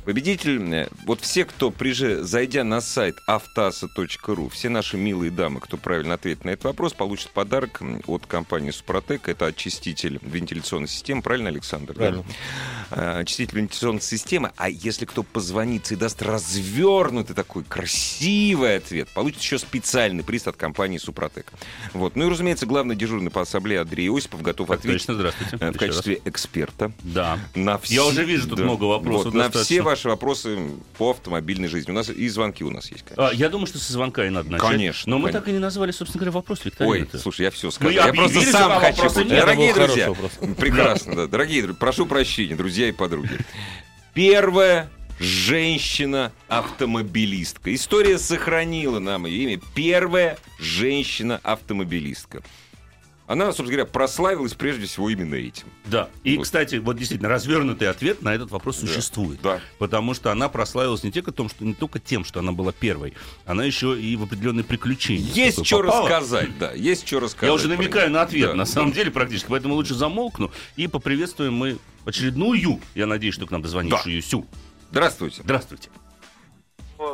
[0.07, 5.75] Победитель, э, вот все, кто, прижи, зайдя на сайт автаса.ру, все наши милые дамы, кто
[5.75, 9.27] правильно ответит на этот вопрос, получат подарок от компании «Супротек».
[9.27, 11.21] Это очиститель вентиляционной системы.
[11.21, 11.87] Правильно, Александр?
[11.87, 11.93] да?
[11.93, 12.23] Правильно.
[12.89, 14.53] А, Очиститель вентиляционной системы.
[14.55, 20.55] А если кто позвонит и даст развернутый такой красивый ответ, получит еще специальный приз от
[20.55, 21.51] компании «Супротек».
[21.91, 22.15] Вот.
[22.15, 25.57] Ну и, разумеется, главный дежурный по ассамблее Андрей Осипов готов Так ответить точно, здравствуйте.
[25.59, 26.93] э, в Еще качестве эксперта.
[27.01, 27.37] Да.
[27.55, 27.95] на все...
[27.95, 30.57] Я уже вижу тут много вопросов Вот, на все ваши вопросы
[30.97, 31.91] по автомобильной жизни.
[31.91, 33.27] У нас и звонки у нас есть, конечно.
[33.29, 34.67] А, я думаю, что со звонка и надо начать.
[34.67, 35.41] Конечно, Но мы конечно.
[35.41, 36.91] так и не назвали, собственно говоря, вопрос Викторина.
[36.91, 37.91] Ой, слушай, я все сказал.
[37.91, 39.03] я просто сам хочу.
[39.23, 39.29] нет.
[39.29, 40.13] Дорогие друзья,
[40.57, 41.27] прекрасно, да.
[41.27, 43.29] Дорогие друзья, прошу прощения, друзья и подруги.
[44.13, 47.73] Первая женщина-автомобилистка.
[47.73, 49.62] История сохранила нам ее имя.
[49.73, 52.43] Первая женщина-автомобилистка.
[53.27, 55.65] Она, собственно говоря, прославилась прежде всего именно этим.
[55.85, 56.09] Да.
[56.23, 56.43] И, Вот.
[56.43, 58.87] кстати, вот действительно, развернутый ответ на этот вопрос Да.
[58.87, 59.39] существует.
[59.43, 59.59] Да.
[59.79, 63.13] Потому что она прославилась не, только том, что, не только тем, что она была первой,
[63.45, 65.29] она еще и в определенные приключения.
[65.33, 66.07] Есть что попала.
[66.09, 66.71] рассказать, да.
[66.71, 67.47] Есть что рассказать.
[67.49, 68.55] Я уже намекаю на ответ, Да.
[68.55, 69.47] на самом деле, практически.
[69.49, 74.45] Поэтому лучше замолкну и поприветствуем мы очередную, я надеюсь, что к нам дозвонившую Сю.
[74.89, 75.41] Здравствуйте.
[75.43, 75.89] Здравствуйте.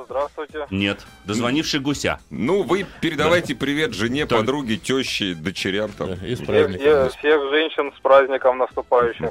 [0.05, 0.67] Здравствуйте.
[0.71, 2.19] Нет, дозвонивший гуся.
[2.29, 4.39] Ну, вы передавайте привет жене, Так.
[4.39, 6.15] подруге, теще, дочерям там.
[6.15, 7.09] Да, И с Всех, праздником.
[7.09, 9.29] всех женщин с праздником наступающим.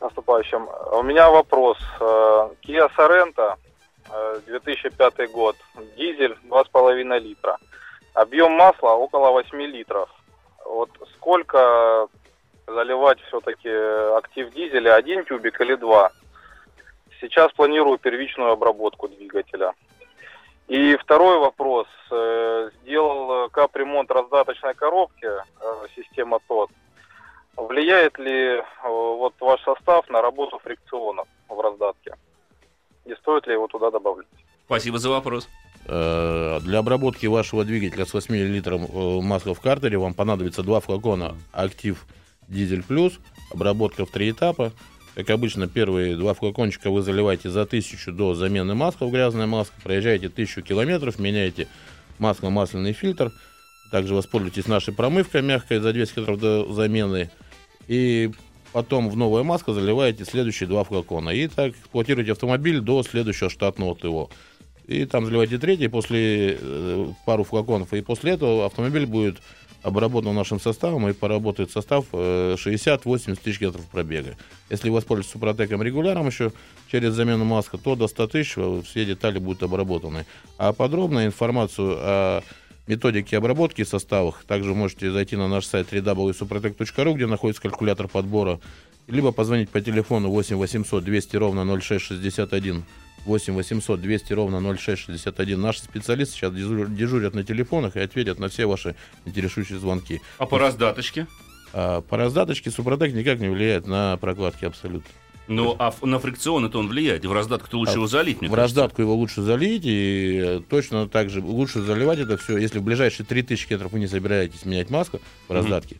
[0.00, 0.68] наступающим.
[0.92, 1.78] У меня вопрос.
[1.98, 3.54] Э, Kia Sorento,
[4.10, 5.56] э, 2005 год,
[5.96, 7.56] дизель 2,5 литра.
[8.12, 10.10] Объем масла около 8 литров.
[10.66, 12.08] Вот сколько
[12.66, 13.68] заливать все-таки
[14.16, 16.10] актив дизеля, один тюбик или два?
[17.24, 19.72] Сейчас планирую первичную обработку двигателя.
[20.68, 21.86] И второй вопрос.
[22.10, 26.70] Э, Сделал э, капремонт раздаточной коробки, э, система ТОТ.
[27.56, 32.14] Влияет ли вот ваш состав на работу фрикционов в раздатке?
[33.06, 34.26] И стоит ли его туда добавлять?
[34.66, 35.48] Спасибо за вопрос.
[35.86, 38.88] Для обработки вашего двигателя с 8 литром
[39.22, 42.04] масла в картере вам понадобится два флакона «Актив
[42.48, 43.20] Дизель Плюс».
[43.52, 44.72] Обработка в три этапа.
[45.14, 49.72] Как обычно, первые два флакончика вы заливаете за тысячу до замены масла в грязное масло.
[49.84, 51.68] Проезжаете тысячу километров, меняете
[52.18, 53.32] масло-масляный фильтр.
[53.92, 57.30] Также воспользуйтесь нашей промывкой мягкой за 200 километров до замены.
[57.86, 58.32] И
[58.72, 61.30] потом в новое масло заливаете следующие два флакона.
[61.30, 64.30] И так эксплуатируете автомобиль до следующего штатного ТО.
[64.88, 69.36] И там заливаете третий, после э, пару флаконов, и после этого автомобиль будет
[69.84, 74.36] обработан нашим составом, и поработает состав э, 60-80 тысяч километров пробега.
[74.70, 76.52] Если воспользоваться супротеком регуляром еще
[76.90, 80.26] через замену маска, то до 100 тысяч э, все детали будут обработаны.
[80.58, 82.42] А подробную информацию о
[82.86, 88.60] методике обработки и составах также можете зайти на наш сайт www.suprotec.ru, где находится калькулятор подбора,
[89.06, 92.84] либо позвонить по телефону 8 800 200 ровно 0661
[93.24, 95.60] 8 800 200 ровно 0661.
[95.60, 100.20] Наши специалисты сейчас дежур- дежурят на телефонах и ответят на все ваши интересующие звонки.
[100.38, 101.26] А по раздаточке?
[101.72, 105.08] А по раздаточке Супротек никак не влияет на прокладки абсолютно.
[105.46, 107.24] Ну, а на фрикцион это он влияет.
[107.24, 108.80] И в раздатку-то лучше А его залить, мне в кажется.
[108.80, 112.56] раздатку его лучше залить, и э, точно так же лучше заливать это все.
[112.56, 115.96] Если в ближайшие 3000 километров вы не собираетесь менять маску в раздатке,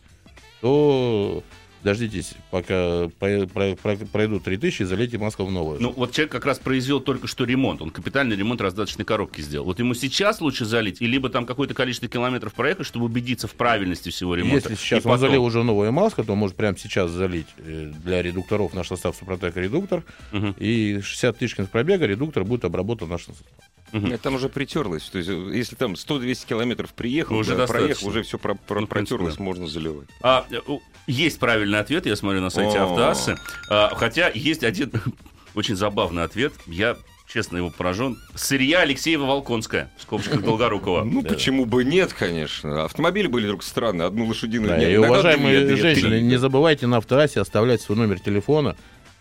[0.63, 1.43] то
[1.85, 5.81] дождитесь, пока про- про- про- пройдут 3000 и залейте маску в новую.
[5.81, 7.83] Ну, вот человек как раз произвел только что ремонт.
[7.83, 9.67] Он капитальный ремонт раздаточной коробки сделал.
[9.67, 13.53] Вот ему сейчас лучше залить, и либо там какое-то количество километров проехать, чтобы убедиться в
[13.55, 14.71] правильности всего ремонта.
[14.71, 17.93] Если сейчас И он потом- залил уже новое масло, то может прямо сейчас залить э,
[18.05, 20.03] для редукторов наш состав Супротек редуктор.
[20.33, 20.57] Мгм.
[20.59, 23.61] И 60 тысяч пробега редуктор будет обработан нашим составом.
[23.95, 24.19] Мгм.
[24.19, 25.05] Там уже притерлось.
[25.05, 28.81] То есть, э, если там 100-200 километров приехал, Уже да, проехал, уже все про, про-
[28.81, 29.43] Ну, протерлось, да.
[29.43, 30.09] можно заливать.
[30.21, 30.59] А, э,
[31.07, 32.85] есть правильный ответ, я смотрю на сайте О.
[32.91, 33.37] Автоассы.
[33.71, 34.91] А, хотя есть один
[35.55, 36.53] очень забавный ответ.
[36.67, 36.97] Я,
[37.33, 38.19] честно, его поражен.
[38.35, 41.05] Сырья Алексеева-Волконская, в скобочках Долгорукова.
[41.05, 42.85] Ну, почему бы нет, конечно.
[42.85, 44.07] Автомобили были только странные.
[44.09, 44.71] Одну лошадиную...
[44.71, 48.77] Да, и уважаемые две, женщины, не забывайте на автоассе оставлять свой номер телефона.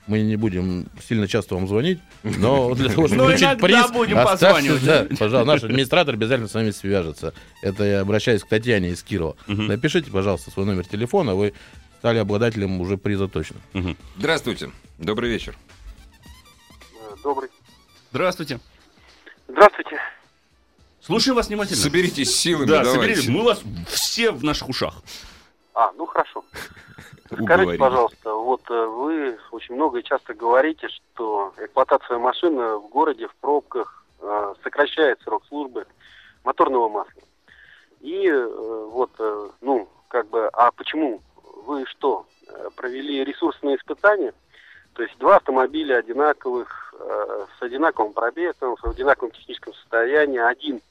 [0.05, 3.91] Мы не будем сильно часто вам звонить, но для того, чтобы Ну, получить иногда приз,
[3.91, 7.33] будем оставьте, да, пожалуйста, наш администратор обязательно с вами свяжется.
[7.61, 9.37] Это я обращаюсь к Татьяне из Кирова.
[9.47, 11.53] Напишите, пожалуйста, свой номер телефона, вы
[11.99, 13.57] стали обладателем уже приза точно.
[14.17, 14.71] Здравствуйте.
[14.97, 15.55] Добрый вечер.
[17.23, 17.49] Добрый.
[18.11, 18.59] Здравствуйте.
[19.47, 19.97] Здравствуйте.
[21.01, 21.77] Слушаю вас внимательно.
[21.77, 23.15] Соберитесь силами, Да, давайте.
[23.15, 23.31] соберите.
[23.31, 25.01] Мы у вас все в наших ушах.
[25.73, 26.43] А, ну хорошо.
[27.25, 27.77] Скажите, Уговорили.
[27.77, 33.35] пожалуйста, вот э, вы очень много и часто говорите, что эксплуатация машины в городе, в
[33.35, 35.85] пробках э, сокращает срок службы
[36.43, 37.21] моторного масла.
[38.01, 41.21] И э, вот, э, ну, как бы, а почему?
[41.65, 44.33] Вы что, э, провели ресурсные испытания?
[44.93, 50.45] То есть два автомобиля одинаковых, э, с одинаковым пробегом, с одинаковым техническим состоянием.
[50.45, 50.81] Один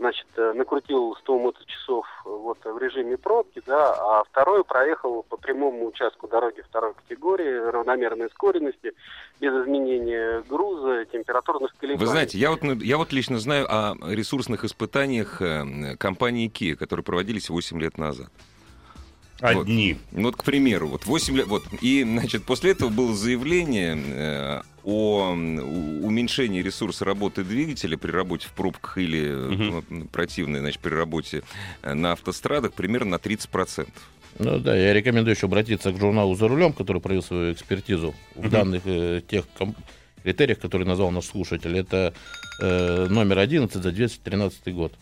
[0.00, 5.36] значит, э, накрутил 100 моточасов э, вот в режиме пробки, да, а второй проехал по
[5.36, 8.92] прямому участку дороги второй категории, равномерной ускоренности,
[9.40, 12.00] без изменения груза, температурных колебаний.
[12.00, 17.04] Вы знаете, я вот, я вот лично знаю о ресурсных испытаниях э, компании Kia, которые
[17.04, 18.30] проводились 8 лет назад.
[19.40, 19.94] Одни.
[19.94, 20.02] Вот.
[20.12, 24.62] Ну, вот, к примеру, вот 8 лет, вот, и, значит, после этого было заявление э,
[24.84, 30.08] о уменьшении ресурса работы двигателя при работе в пробках или угу.
[30.12, 31.42] противной, значит, при работе
[31.82, 33.88] э, на автострадах примерно на 30%.
[34.38, 38.48] Ну да, я рекомендую еще обратиться к журналу «За рулем», который провел свою экспертизу в
[38.48, 39.74] данных э, тех ком-
[40.22, 41.76] критериях, которые назвал наш слушатель.
[41.76, 42.14] Это
[42.60, 44.92] э, номер 11 за 2013 год.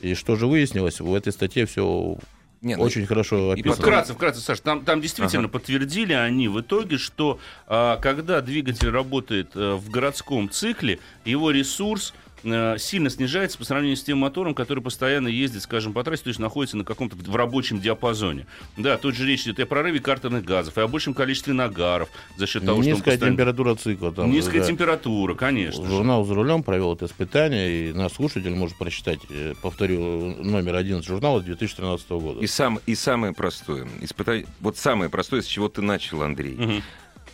[0.00, 1.00] И что же выяснилось?
[1.00, 2.18] В этой статье все
[2.60, 3.74] не, ну, Очень хорошо описано.
[3.74, 5.52] Вкратце, вкратце, Саш, там, там действительно ага.
[5.52, 12.14] подтвердили они в итоге, что а, когда двигатель работает а, в городском цикле, его ресурс
[12.42, 16.40] сильно снижается по сравнению с тем мотором, который постоянно ездит, скажем, по трассе, то есть
[16.40, 18.46] находится на каком-то в рабочем диапазоне.
[18.76, 22.08] Да, тут же речь идет и о прорыве картерных газов, и о большем количестве нагаров
[22.36, 22.96] за счет того, Низкая что...
[22.96, 23.36] Низкая постоянно...
[23.36, 24.12] температура цикла.
[24.12, 24.66] Там, Низкая да.
[24.66, 25.86] температура, конечно.
[25.86, 31.06] Журнал «За рулем» провел это испытание, и наш слушатель может прочитать, э, повторю, номер 11
[31.06, 32.40] журнала 2013 года.
[32.40, 36.54] И, сам, и самое простое, испытание, вот самое простое, с чего ты начал, Андрей.
[36.54, 36.82] Угу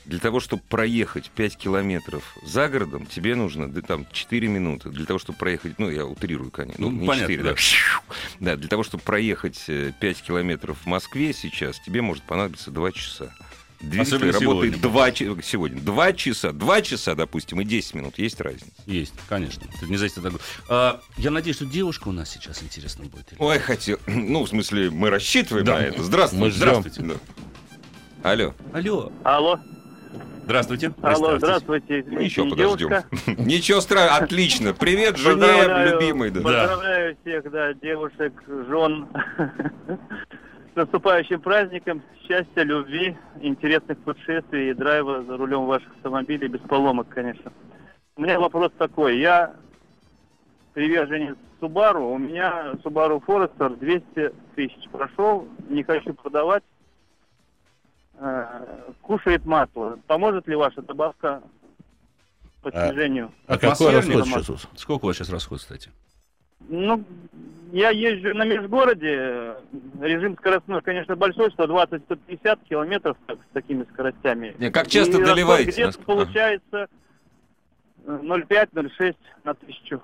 [0.04, 4.90] для того, чтобы проехать 5 километров за городом, тебе нужно да, там 4 минуты.
[4.90, 7.54] Для того, чтобы проехать, ну, я утрирую, конечно, ну, не Понятно, 4, да.
[7.54, 7.56] да.
[8.40, 12.92] Да, для того, чтобы проехать 5 э, километров в Москве сейчас, тебе может понадобиться 2
[12.92, 13.34] часа.
[13.80, 15.32] Двигатель работает сегодня.
[15.32, 15.80] 2, сегодня.
[15.80, 18.18] 2 часа, 2 часа, допустим, и 10 минут.
[18.18, 18.72] Есть разница?
[18.86, 19.64] Есть, конечно.
[19.76, 20.38] Это не зависит от того.
[20.68, 23.34] А, я надеюсь, что девушка у нас сейчас интересно будет.
[23.38, 23.98] Ой, хотел.
[24.06, 25.78] Ну, в смысле, мы рассчитываем да.
[25.78, 26.02] на это.
[26.02, 26.44] Здравствуйте.
[26.44, 27.02] Мы Здравствуйте.
[27.02, 27.14] Да.
[28.22, 28.54] Алло.
[28.72, 29.12] Алло.
[29.22, 29.60] Алло.
[30.44, 30.92] Здравствуйте.
[31.00, 31.98] Алло, здравствуйте.
[32.20, 32.90] Еще подождем.
[33.46, 34.74] Ничего страшного, отлично.
[34.74, 36.30] Привет, жене, любимый.
[36.30, 39.08] Поздравляю всех, да, девушек, жен.
[40.72, 47.08] С наступающим праздником, счастья, любви, интересных путешествий и драйва за рулем ваших автомобилей без поломок,
[47.08, 47.50] конечно.
[48.16, 49.18] У меня вопрос такой.
[49.18, 49.54] Я
[50.74, 52.12] приверженец Subaru.
[52.12, 55.48] У меня Subaru Forester 200 тысяч прошел.
[55.70, 56.64] Не хочу продавать.
[58.18, 59.98] Э, кушает масло.
[60.06, 61.42] Поможет ли ваша добавка
[62.62, 63.32] по снижению?
[63.46, 64.66] А, а какой расход сейчас?
[64.76, 65.90] Сколько у вас сейчас расход, кстати?
[66.68, 67.04] Ну,
[67.72, 69.56] я езжу на межгороде.
[70.00, 74.54] Режим скоростной, конечно, большой, 120-150 километров так, с такими скоростями.
[74.58, 75.72] Не, как часто И доливаете?
[75.72, 76.88] Где-то получается
[78.06, 80.00] 0,5-0,6 на тысячу.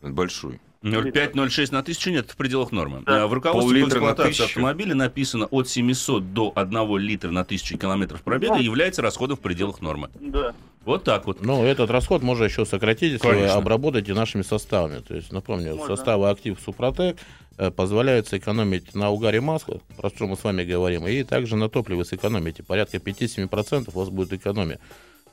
[0.00, 0.60] Большой.
[0.84, 3.02] 0,5-0,6 на тысячу нет, в пределах нормы.
[3.06, 3.26] Да.
[3.26, 8.54] В руководстве по эксплуатации автомобиля написано от 700 до 1 литра на тысячу километров пробега
[8.54, 8.60] да.
[8.60, 10.10] является расходом в пределах нормы.
[10.20, 10.54] Да.
[10.84, 11.42] Вот так вот.
[11.42, 13.54] Ну, этот расход можно еще сократить, если Конечно.
[13.54, 15.00] вы обработаете нашими составами.
[15.00, 15.96] То есть, напомню, можно.
[15.96, 17.16] составы Актив Супротек
[17.56, 21.70] э, позволяют сэкономить на угаре масла, про что мы с вами говорим, и также на
[21.70, 22.62] топливе сэкономите.
[22.62, 24.78] Порядка 5-7% у вас будет экономия.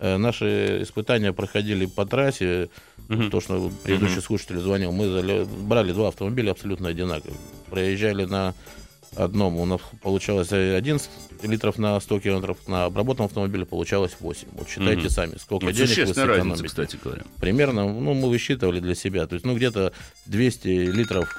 [0.01, 2.69] Э, наши испытания проходили по трассе.
[3.07, 3.29] Uh-huh.
[3.29, 7.37] То, что предыдущий слушатель звонил, мы брали два автомобиля абсолютно одинаковые.
[7.69, 8.55] Проезжали на
[9.15, 11.09] одном, у нас получалось 11
[11.43, 14.47] литров на 100 километров, на обработанном автомобиле получалось 8.
[14.53, 15.09] Вот считайте uh-huh.
[15.09, 16.25] сами, сколько ну, денег вы сэкономите.
[16.25, 17.23] разница, кстати говоря.
[17.39, 19.27] Примерно, ну, мы высчитывали для себя.
[19.27, 19.93] То есть, ну, где-то
[20.25, 21.37] 200 литров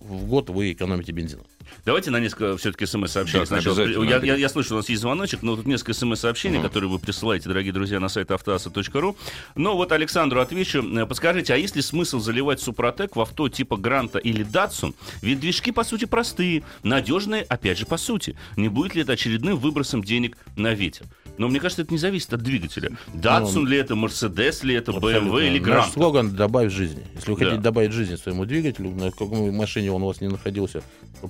[0.00, 1.40] в год вы экономите бензин.
[1.84, 3.40] Давайте на несколько все-таки смс-сообщений.
[3.40, 6.66] Да, Сначала, я, я, я слышу, у нас есть звоночек, но тут несколько смс-сообщений, угу.
[6.66, 9.16] которые вы присылаете, дорогие друзья, на сайт автоаса.ру.
[9.54, 10.82] Но вот Александру отвечу.
[10.82, 14.94] Э, подскажите, а есть ли смысл заливать Супротек в авто типа Гранта или Датсун?
[15.20, 18.34] Ведь движки, по сути, простые, надежные, опять же, по сути.
[18.56, 21.04] Не будет ли это очередным выбросом денег на ветер?
[21.36, 22.92] Но мне кажется, это не зависит от двигателя.
[23.12, 25.86] Датсун ну, ли это, Мерседес ли это, BMW или Грант?
[25.86, 27.02] Наш слоган «добавь жизни».
[27.14, 27.44] Если вы да.
[27.44, 30.82] хотите добавить жизни своему двигателю, на какой машине он у вас не находился,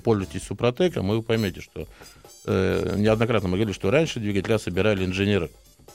[0.03, 1.87] пользуйтесь Супротеком, и вы поймете, что
[2.45, 5.49] э, неоднократно мы говорили, что раньше двигателя собирали инженеры.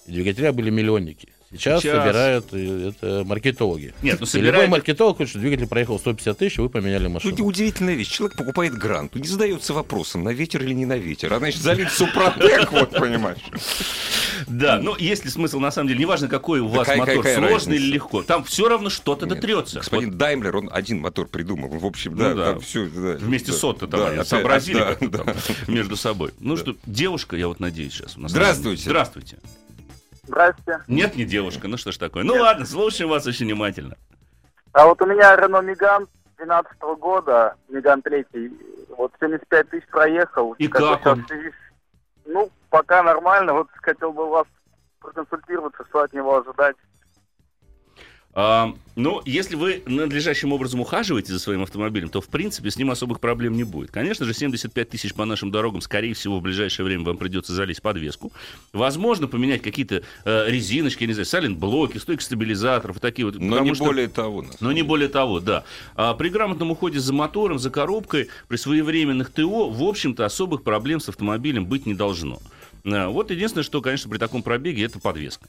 [0.07, 1.29] Двигателя были миллионники.
[1.53, 3.93] Сейчас, Сейчас собирают э, это маркетологи.
[4.03, 4.55] Нет, ну собирает...
[4.55, 7.35] любой маркетолог хочет, что двигатель проехал 150 тысяч, вы поменяли машину.
[7.37, 8.09] Ну, удивительная вещь.
[8.09, 11.33] Человек покупает грант, не задается вопросом, на ветер или не на ветер.
[11.33, 13.39] А значит, залить супротек, вот, понимаешь.
[14.47, 17.95] Да, но есть ли смысл, на самом деле, неважно, какой у вас мотор, сложный или
[17.95, 19.81] легко, там все равно что-то дотрется.
[19.81, 21.69] Господин Даймлер, он один мотор придумал.
[21.69, 22.85] В общем, да, ну там все.
[22.85, 24.97] Вместе с Отто там сообразили
[25.69, 26.31] между собой.
[26.39, 28.15] Ну что, девушка, я вот надеюсь сейчас.
[28.17, 28.85] Здравствуйте.
[28.85, 29.39] Здравствуйте.
[30.31, 30.81] Здрасте.
[30.87, 31.67] Нет, не девушка.
[31.67, 32.23] Ну что ж такое.
[32.23, 33.97] Ну ладно, слушаем вас очень внимательно.
[34.73, 36.07] А вот у меня Рено Меган
[36.39, 38.25] 12 года, Меган 3,
[38.97, 40.53] вот 75 тысяч проехал.
[40.53, 41.27] И как, как он?
[42.25, 43.55] Ну, пока нормально.
[43.55, 44.47] Вот хотел бы вас
[45.01, 46.77] проконсультироваться, что от него ожидать.
[48.33, 52.91] А, ну, если вы надлежащим образом ухаживаете за своим автомобилем, то, в принципе, с ним
[52.93, 53.91] особых проблем не будет.
[53.91, 57.83] Конечно же, 75 тысяч по нашим дорогам, скорее всего, в ближайшее время вам придется залезть
[57.83, 58.33] подвеску.
[58.73, 63.37] Возможно, поменять какие-то э, резиночки, я не знаю, салент-блоки, стойки стабилизаторов и такие вот.
[63.39, 64.45] Но не что- более того.
[64.61, 65.65] но не более того, да.
[65.97, 71.01] А при грамотном уходе за мотором, за коробкой, при своевременных ТО, в общем-то, особых проблем
[71.01, 72.41] с автомобилем быть не должно.
[72.85, 75.49] А, Вот единственное, что, конечно, при таком пробеге это подвеска.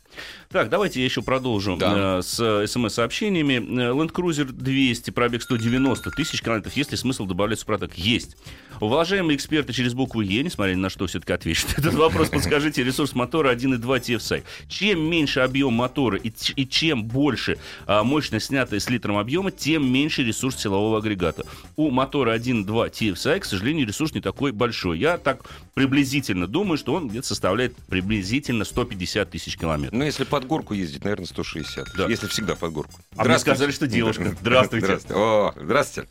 [0.49, 2.19] Так, давайте я еще продолжу Да.
[2.19, 3.53] э, с смс-сообщениями.
[3.55, 6.73] Э, Land Cruiser 200, пробег 190 тысяч километров.
[6.75, 7.93] Есть ли смысл добавлять Супротек?
[7.95, 8.37] Есть.
[8.79, 12.29] Уважаемые эксперты через букву Е, несмотря ни на что, все-таки отвечу на этот вопрос.
[12.31, 14.43] Подскажите, ресурс мотора 1.2 TFSI.
[14.67, 20.23] Чем меньше объем мотора и чем больше а, мощность, снятая с литром объема, тем меньше
[20.23, 21.45] ресурс силового агрегата.
[21.75, 24.97] У мотора 1.2 TFSI, к сожалению, ресурс не такой большой.
[24.99, 29.97] Я так приблизительно думаю, что он где-то составляет приблизительно 150 тысяч километров.
[29.97, 31.87] Ну, если под горку ездить, наверное, 160.
[31.95, 32.05] Да.
[32.07, 32.93] Если всегда под горку.
[33.15, 34.35] А мне сказали, что девушка.
[34.39, 34.85] Здравствуйте.
[34.85, 35.19] Здравствуйте.
[35.19, 36.09] О, здравствуйте.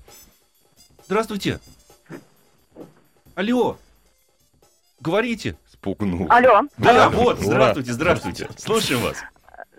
[1.06, 1.60] Здравствуйте.
[3.34, 3.78] Алло.
[5.00, 5.56] Говорите.
[5.72, 6.26] Спугнул.
[6.30, 6.62] Алло.
[6.78, 7.16] Да, Алло.
[7.16, 8.48] вот, здравствуйте, здравствуйте.
[8.58, 9.16] Слушаем вас.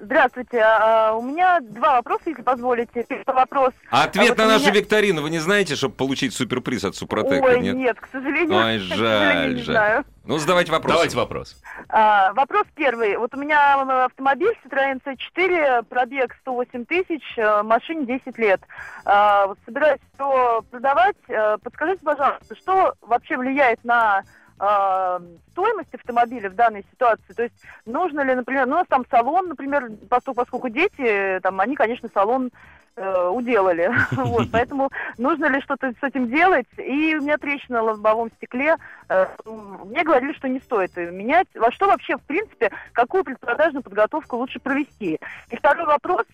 [0.05, 0.59] Здравствуйте.
[0.63, 3.03] А, У меня два вопроса, если позволите.
[3.07, 3.71] Первый вопрос.
[3.91, 7.45] А ответ вот на нашу меня- викторину вы не знаете, чтобы получить суперприз от Супротека?
[7.45, 7.75] Ой, нет?
[7.75, 7.99] нет?
[7.99, 8.57] к сожалению.
[8.57, 9.75] Ой, к сожалению, жаль, не жаль.
[9.75, 10.05] знаю.
[10.25, 10.93] Ну, задавайте вопрос.
[10.93, 11.55] Давайте вопрос.
[11.89, 13.15] А, вопрос первый.
[13.17, 18.61] Вот у меня м, автомобиль Citroёn C4, пробег 108 тысяч, э, машине 10 лет.
[19.05, 21.15] А, вот собираюсь его продавать.
[21.27, 24.23] Э, Подскажите, пожалуйста, что вообще влияет на
[24.61, 25.19] э,
[25.51, 27.33] стоимость автомобиля в данной ситуации?
[27.33, 31.59] То есть нужно ли, например, ну, у нас там салон, например, поскольку, поскольку дети, там,
[31.59, 32.51] они, конечно, салон
[32.95, 33.91] э, уделали.
[34.11, 36.67] Вот, поэтому нужно ли что-то с этим делать?
[36.77, 38.75] И у меня трещина в лобовом стекле.
[39.09, 39.25] Э,
[39.85, 41.47] Мне говорили, что не стоит ее менять.
[41.55, 45.19] Во что вообще, в принципе, какую предпродажную подготовку лучше провести?
[45.49, 46.25] И второй вопрос.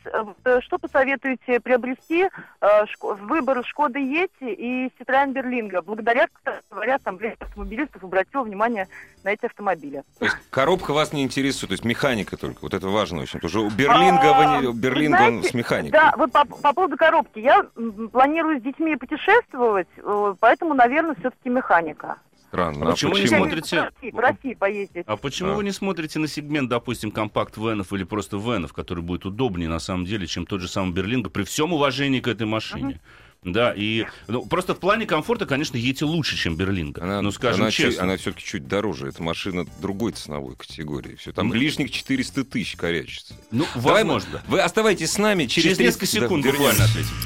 [0.46, 5.82] э, Что посоветуете приобрести э, шко- выбор Шкоды Ети и Citroёn Берлинга?
[5.82, 8.88] Благодаря, кстати говоря, ассамблея автомобилистов обратила внимание
[9.24, 10.04] на эти автомобили.
[10.20, 12.60] То есть коробка вас не интересует, то есть механика только.
[12.62, 13.40] Вот это важно очень.
[13.40, 15.92] Потому что у Берлинга, А, не- Берлинга он знаете, с механикой.
[16.00, 17.40] Да, вот по, по поводу коробки.
[17.40, 17.64] Я
[18.12, 22.18] планирую с детьми путешествовать, э, поэтому, наверное, все-таки механика.
[22.48, 22.88] Странно.
[22.88, 23.38] А почему не почему?
[23.44, 25.04] смотрите- В России, в России поездить.
[25.06, 25.54] А почему А.
[25.56, 30.06] вы не смотрите на сегмент, допустим, компакт-венов или просто венов, который будет удобнее на самом
[30.06, 33.02] деле, чем тот же самый Берлинга, при всем уважении к этой машине?
[33.48, 37.04] Да, и ну, просто в плане комфорта, конечно, Ети лучше, чем Берлинга.
[37.04, 38.04] Она, ну, скажем она, чуть- честно.
[38.04, 39.08] она все-таки чуть дороже.
[39.08, 41.16] Это машина другой ценовой категории.
[41.16, 41.32] Все.
[41.32, 43.36] Там лишних 400 тысяч корячится.
[43.52, 44.44] Ну, Давай возможно.
[44.48, 45.46] Вы оставайтесь с нами.
[45.46, 46.70] Через, Через несколько 30 да, секунд вернемся.
[46.72, 47.18] буквально ответим.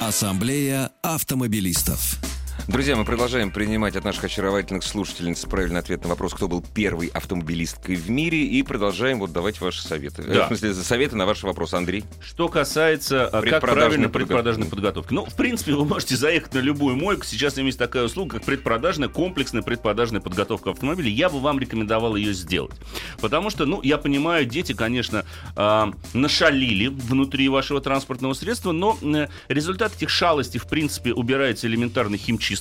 [0.00, 2.18] Ассамблея автомобилистов.
[2.68, 7.08] Друзья, мы продолжаем принимать от наших очаровательных слушательниц правильный ответ на вопрос, кто был первой
[7.08, 10.22] автомобилисткой в мире, и продолжаем вот давать ваши советы.
[10.22, 10.44] Э, Да.
[10.44, 12.04] В смысле, за советы на ваши вопросы, Андрей.
[12.24, 14.12] Что касается, а, как правильно подготовки.
[14.12, 15.12] предпродажной подготовки.
[15.12, 17.24] Ну, в принципе, вы можете заехать на любую мойку.
[17.24, 21.08] Сейчас есть такая услуга, как предпродажная, комплексная предпродажная подготовка автомобиля.
[21.10, 22.76] Я бы вам рекомендовал ее сделать.
[23.20, 25.24] Потому что, ну, я понимаю, дети, конечно,
[25.56, 32.18] а, нашалили внутри вашего транспортного средства, но э, результат этих шалостей, в принципе, убирается элементарной
[32.18, 32.51] химчисткой.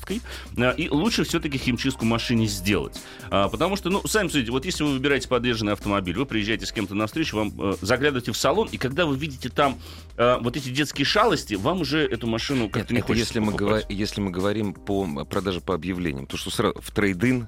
[0.57, 2.99] А, И лучше все-таки химчистку машине сделать.
[3.29, 6.71] А, Потому что, ну, сами судите, вот если вы выбираете подержанный автомобиль, вы приезжаете с
[6.71, 9.79] кем-то на встречу, вам э, заглядываете в салон, и когда вы видите там
[10.17, 13.53] э, вот эти детские шалости, вам уже эту машину как-то не Это хочется если мы,
[13.53, 17.47] говор- если мы говорим по продаже по объявлениям, то что сразу в трейдин,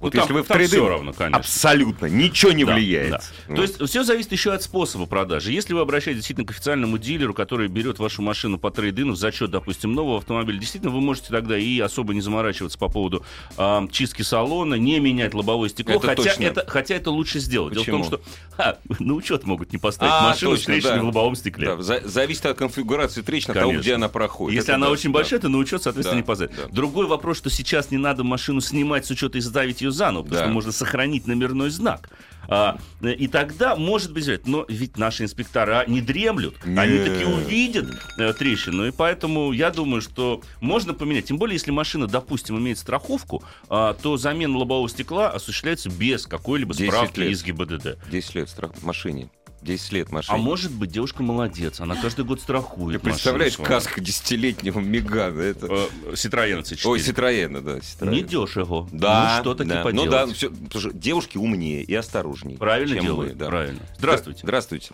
[0.00, 1.38] вот Ну, если там- вы в там трейдин, всё равно, конечно.
[1.38, 3.10] абсолютно ничего не Да, влияет.
[3.10, 3.20] да.
[3.48, 3.56] Ну.
[3.56, 5.52] То есть все зависит еще от способа продажи.
[5.52, 9.50] Если вы обращаетесь действительно к официальному дилеру, который берет вашу машину по трейдину в зачет,
[9.50, 13.24] допустим, нового автомобиля, действительно вы можете тогда и особо не заморачиваться по поводу
[13.56, 16.42] а, чистки салона, не менять лобовое стекло, Это хотя, точно.
[16.44, 17.74] это, хотя это лучше сделать.
[17.74, 18.18] Дело в том, Почему?
[18.18, 21.02] что ха, на учет могут не поставить А, машину точно, с трещиной да.
[21.02, 21.66] в лобовом стекле.
[21.76, 24.56] Да, за- зависит от конфигурации трещин, от того, где она проходит.
[24.56, 25.14] Если Это она да, очень да.
[25.14, 26.56] большая, то на учет, соответственно, Да, не поставить.
[26.56, 26.62] да.
[26.70, 30.38] Другой вопрос, что сейчас не надо машину снимать с учета и ставить ее заново, потому
[30.38, 30.44] Да.
[30.44, 32.10] что можно сохранить номерной знак.
[32.50, 34.46] А, и тогда, может быть.
[34.46, 36.54] Но ведь наши инспектора не дремлют.
[36.64, 37.04] Они Нет.
[37.06, 38.86] таки увидят э, трещину.
[38.86, 41.26] И поэтому я думаю, что можно поменять.
[41.26, 46.72] Тем более, если машина, допустим, имеет страховку, а, то замена лобового стекла осуществляется без какой-либо
[46.74, 47.32] 10 справки лет.
[47.32, 47.98] из ГИБДД.
[48.10, 49.28] 10 лет страх машине.
[49.62, 50.34] 10 лет машине.
[50.34, 51.80] А может быть, девушка молодец.
[51.80, 53.00] Она каждый год страхует.
[53.00, 55.40] Ты представляешь, каска десятилетнего Мегана.
[55.40, 55.66] Это...
[55.66, 56.80] Э, Citroёn C4.
[56.86, 57.78] Ой, Ситроена, да.
[57.78, 58.10] Citroёn.
[58.10, 58.88] Не дешево.
[58.92, 59.82] Да, Ну, что таки да.
[59.82, 60.06] поделать.
[60.06, 62.58] Ну да, все, потому что девушки умнее и осторожнее.
[62.58, 63.46] Правильно чем делают, мы, да.
[63.46, 63.80] правильно.
[63.98, 64.40] Здравствуйте.
[64.44, 64.90] Здравствуйте.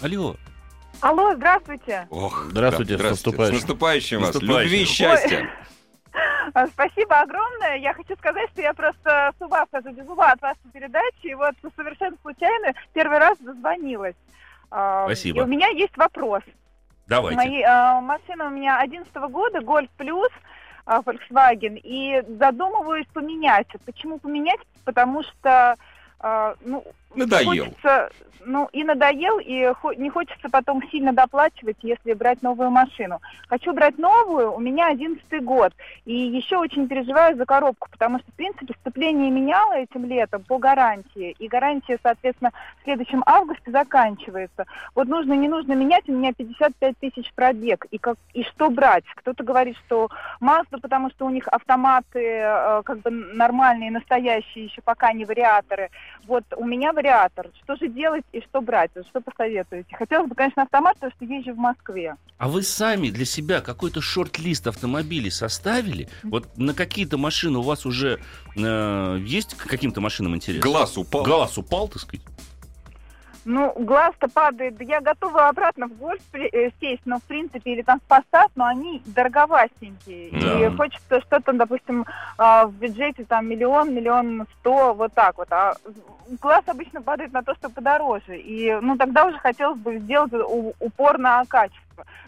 [0.00, 0.36] Алло.
[1.00, 2.06] Алло, здравствуйте.
[2.10, 3.54] Ох, Здравствуйте, с С наступающим.
[3.56, 4.34] наступающим вас.
[4.34, 4.62] Наступающим.
[4.70, 5.48] Любви и счастья.
[5.60, 5.61] А,
[6.72, 7.76] Спасибо огромное.
[7.76, 11.26] Я хочу сказать, что я просто с ума схожу без ума от вашей передачи.
[11.26, 14.16] И вот совершенно случайно первый раз дозвонилась.
[14.70, 15.40] А, Спасибо.
[15.40, 16.42] И у меня есть вопрос.
[17.06, 17.36] Давайте.
[17.36, 20.30] Мои, а, машина у меня 11 года, Гольф Плюс,
[20.86, 23.68] а, Volkswagen, и задумываюсь поменять.
[23.84, 24.60] Почему поменять?
[24.84, 25.76] Потому что
[26.22, 27.64] а, ну, Надоел.
[27.64, 28.10] хочется,
[28.44, 33.20] ну, и надоел, и хо- не хочется потом сильно доплачивать, если брать новую машину.
[33.48, 35.72] Хочу брать новую, у меня 11 год,
[36.04, 40.58] и еще очень переживаю за коробку, потому что, в принципе, сцепление меняла этим летом по
[40.58, 44.66] гарантии, и гарантия, соответственно, в следующем августе заканчивается.
[44.94, 49.04] Вот нужно, не нужно менять, у меня 55 тысяч пробег, и, как, и что брать?
[49.14, 50.08] Кто-то говорит, что
[50.40, 55.90] Mazda, потому что у них автоматы э, как бы нормальные, настоящие, еще пока не вариаторы.
[56.26, 56.92] Вот у меня.
[57.62, 58.90] Что же делать и что брать?
[59.08, 59.94] Что посоветуете?
[59.96, 62.16] Хотелось бы, конечно, автомат, потому что езжу в Москве.
[62.38, 66.08] А вы сами для себя какой-то шорт-лист автомобилей составили?
[66.22, 68.20] Вот на какие-то машины у вас уже
[68.56, 70.62] э, есть к каким-то машинам интерес?
[70.62, 71.24] Глаз упал.
[71.24, 72.24] Глаз упал, так сказать?
[73.44, 74.80] Ну, глаз-то падает.
[74.80, 78.50] Я готова обратно в гольф при- э, сесть, но в принципе, или там в Passat,
[78.54, 80.30] но они дороговастенькие.
[80.30, 80.66] Да.
[80.66, 82.06] И хочется что-то, допустим,
[82.38, 85.48] а, в бюджете там миллион, миллион сто, вот так вот.
[85.50, 85.74] А
[86.40, 88.38] глаз обычно падает на то, что подороже.
[88.38, 90.32] И, ну, тогда уже хотелось бы сделать
[90.78, 91.82] упор на качество.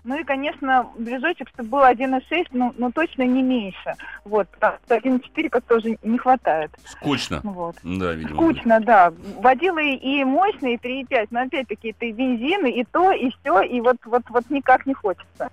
[0.04, 3.94] Ну и, конечно, движочек, чтобы был 1,6, ну, ну точно не меньше.
[4.24, 6.70] Вот, потому что 1,4 как-то уже не хватает.
[6.86, 7.40] Скучно.
[7.42, 7.76] Ну Вот.
[7.82, 8.36] Да, видимо.
[8.36, 9.12] Скучно, да.
[9.38, 13.80] Водила и, мощные, и 3,5, но опять-таки это и бензин, и то, и все, и
[13.80, 15.50] вот, вот, вот никак не хочется.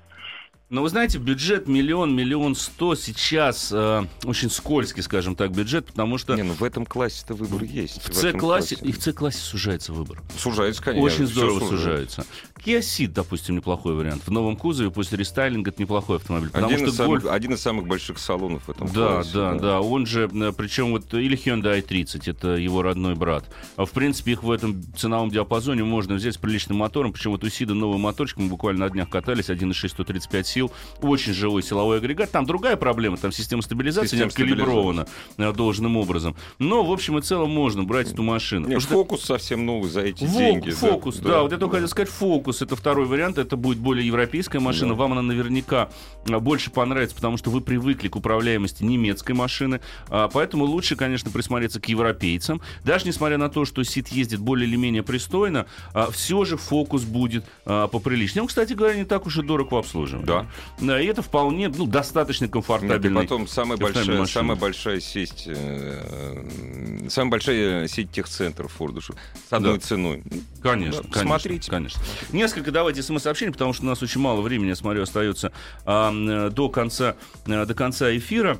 [0.71, 6.17] Но вы знаете, бюджет миллион, миллион сто сейчас э, очень скользкий, скажем так, бюджет, потому
[6.17, 8.01] что Не, ну в этом классе-то выбор есть.
[8.07, 8.77] в С-классе, классе.
[8.81, 10.21] и в С-классе сужается выбор.
[10.37, 11.05] Сужается, конечно.
[11.05, 12.25] Очень здорово сужается.
[12.63, 14.21] Kia Ceed, допустим, неплохой вариант.
[14.27, 16.49] В новом кузове после рестайлинга это неплохой автомобиль.
[16.51, 19.31] Потому Один, из что самых, Golf- один из самых больших салонов в этом Да, классе.
[19.33, 19.81] да, да.
[19.81, 23.45] Он же, э, причем вот или Hyundai i30, это его родной брат.
[23.77, 27.13] А в принципе их в этом ценовом диапазоне можно взять с приличным мотором.
[27.13, 30.71] Причем вот у Сида новый моторчик, мы буквально на днях катались, 1.6, 135 сил.
[31.01, 32.29] Очень живой силовой агрегат.
[32.29, 35.07] Там другая проблема, там система стабилизации Система не откалибрована
[35.37, 36.35] э, должным образом.
[36.59, 38.67] Но в общем и целом можно брать эту машину.
[38.67, 40.69] Нет, Потому что- фокус совсем новый за эти Во- деньги.
[40.69, 44.59] Фокус, да, вот я только хотел сказать, фокус это второй вариант, это будет более европейская
[44.59, 44.95] машина, Да.
[44.95, 45.89] вам она наверняка
[46.29, 49.79] а, больше понравится, потому что вы привыкли к управляемости немецкой машины,
[50.09, 52.61] а, поэтому лучше, конечно, присмотреться к европейцам.
[52.83, 55.67] Даже несмотря на то, что СИТ ездит более или менее пристойно,
[56.11, 58.41] все же фокус будет а, поприличнее.
[58.41, 60.25] Он, кстати говоря, не так уж и дорог в обслуживании.
[60.25, 60.47] Да.
[60.79, 63.21] Да, и это вполне ну, достаточно комфортабельный.
[63.21, 64.25] потом самая большая, машина.
[64.25, 69.13] самая большая сеть, э, самая большая сеть техцентров Форда Шу-
[69.49, 69.79] с одной Да.
[69.79, 70.23] ценой.
[70.61, 71.69] Конечно, Да, конечно, смотрите.
[71.69, 72.01] конечно.
[72.41, 75.51] Несколько давайте смс-сообщений, потому что у нас очень мало времени, я смотрю, остается
[75.85, 77.15] а, до конца
[77.45, 78.59] а, до конца эфира.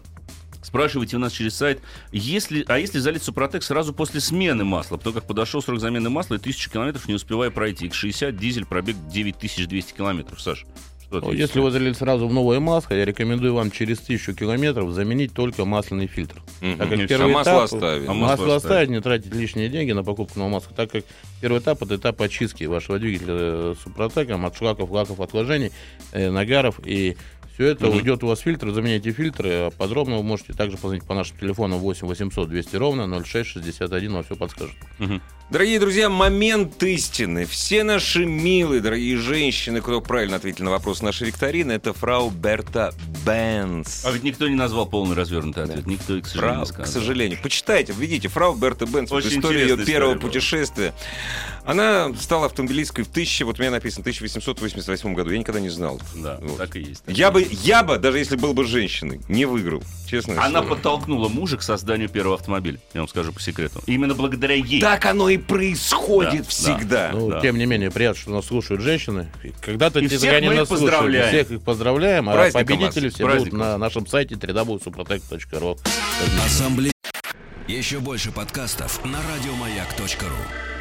[0.61, 5.15] Спрашивайте у нас через сайт, если, а если залить Супротек сразу после смены масла, потому
[5.15, 7.87] как подошел срок замены масла и тысячу километров не успевая пройти.
[7.87, 10.39] X60 дизель пробег 9200 километров.
[10.39, 10.67] Саш,
[11.19, 11.33] что Ну?
[11.33, 15.65] Если вы залили сразу в новое масло, я рекомендую вам через тысячу километров заменить только
[15.65, 16.41] масляный фильтр.
[16.59, 18.07] Так как первый а масло этап- оставить.
[18.07, 18.55] А масло масло оставить.
[18.55, 21.03] оставить, не тратить лишние деньги на покупку нового масла, так как
[21.41, 25.71] первый этап это этап очистки вашего двигателя э, супротеком от шлаков, лаков, отложений,
[26.11, 27.17] э, нагаров и
[27.53, 27.97] все это Мгм.
[27.97, 29.49] уйдет у вас фильтр, заменяйте фильтры.
[29.51, 34.23] А Подробно вы можете также позвонить по нашему телефону 8 800 200 ровно 0661, вам
[34.23, 34.75] все подскажут.
[34.99, 35.21] Мгм.
[35.49, 37.43] Дорогие друзья, момент истины.
[37.45, 42.93] Все наши милые, дорогие женщины, кто правильно ответил на вопрос нашей викторины, это фрау Берта
[43.25, 44.05] Бенц.
[44.05, 45.85] А ведь никто не назвал полный развернутый ответ.
[45.85, 46.93] Никто, и, к сожалению, Фрау, не к сказал.
[46.93, 47.39] сожалению.
[47.43, 48.29] Почитайте, введите.
[48.29, 49.11] Фрау Берта Бенц.
[49.11, 50.21] Вот Очень история ее первого история была.
[50.21, 50.93] путешествия.
[51.65, 55.29] Она стала автомобилисткой в 1000, вот у меня написано, 1888 году.
[55.31, 56.01] Я никогда не знал.
[56.15, 56.57] Да, Вот.
[56.57, 57.03] так и есть.
[57.07, 59.83] Я бы, я бы, даже если был бы женщиной, не выиграл.
[60.07, 60.43] Честно.
[60.43, 62.79] Она подтолкнула мужа к созданию первого автомобиля.
[62.93, 63.81] Я вам скажу по секрету.
[63.85, 64.81] Именно благодаря ей.
[64.81, 67.11] Так оно и происходит Да, всегда.
[67.13, 67.39] Ну, да.
[67.41, 69.31] тем не менее, приятно, что нас слушают женщины.
[69.43, 70.91] И Когда-то И всех они нас слушают.
[70.91, 71.27] поздравляем.
[71.29, 72.29] Всех их поздравляем.
[72.29, 73.13] А Праздником победители вас.
[73.13, 73.59] все будут Праздником.
[73.59, 75.79] на нашем сайте www.suprotec.ru.
[76.45, 76.91] Ассамблея.
[77.67, 80.80] Еще больше подкастов на радиомаяк.ру.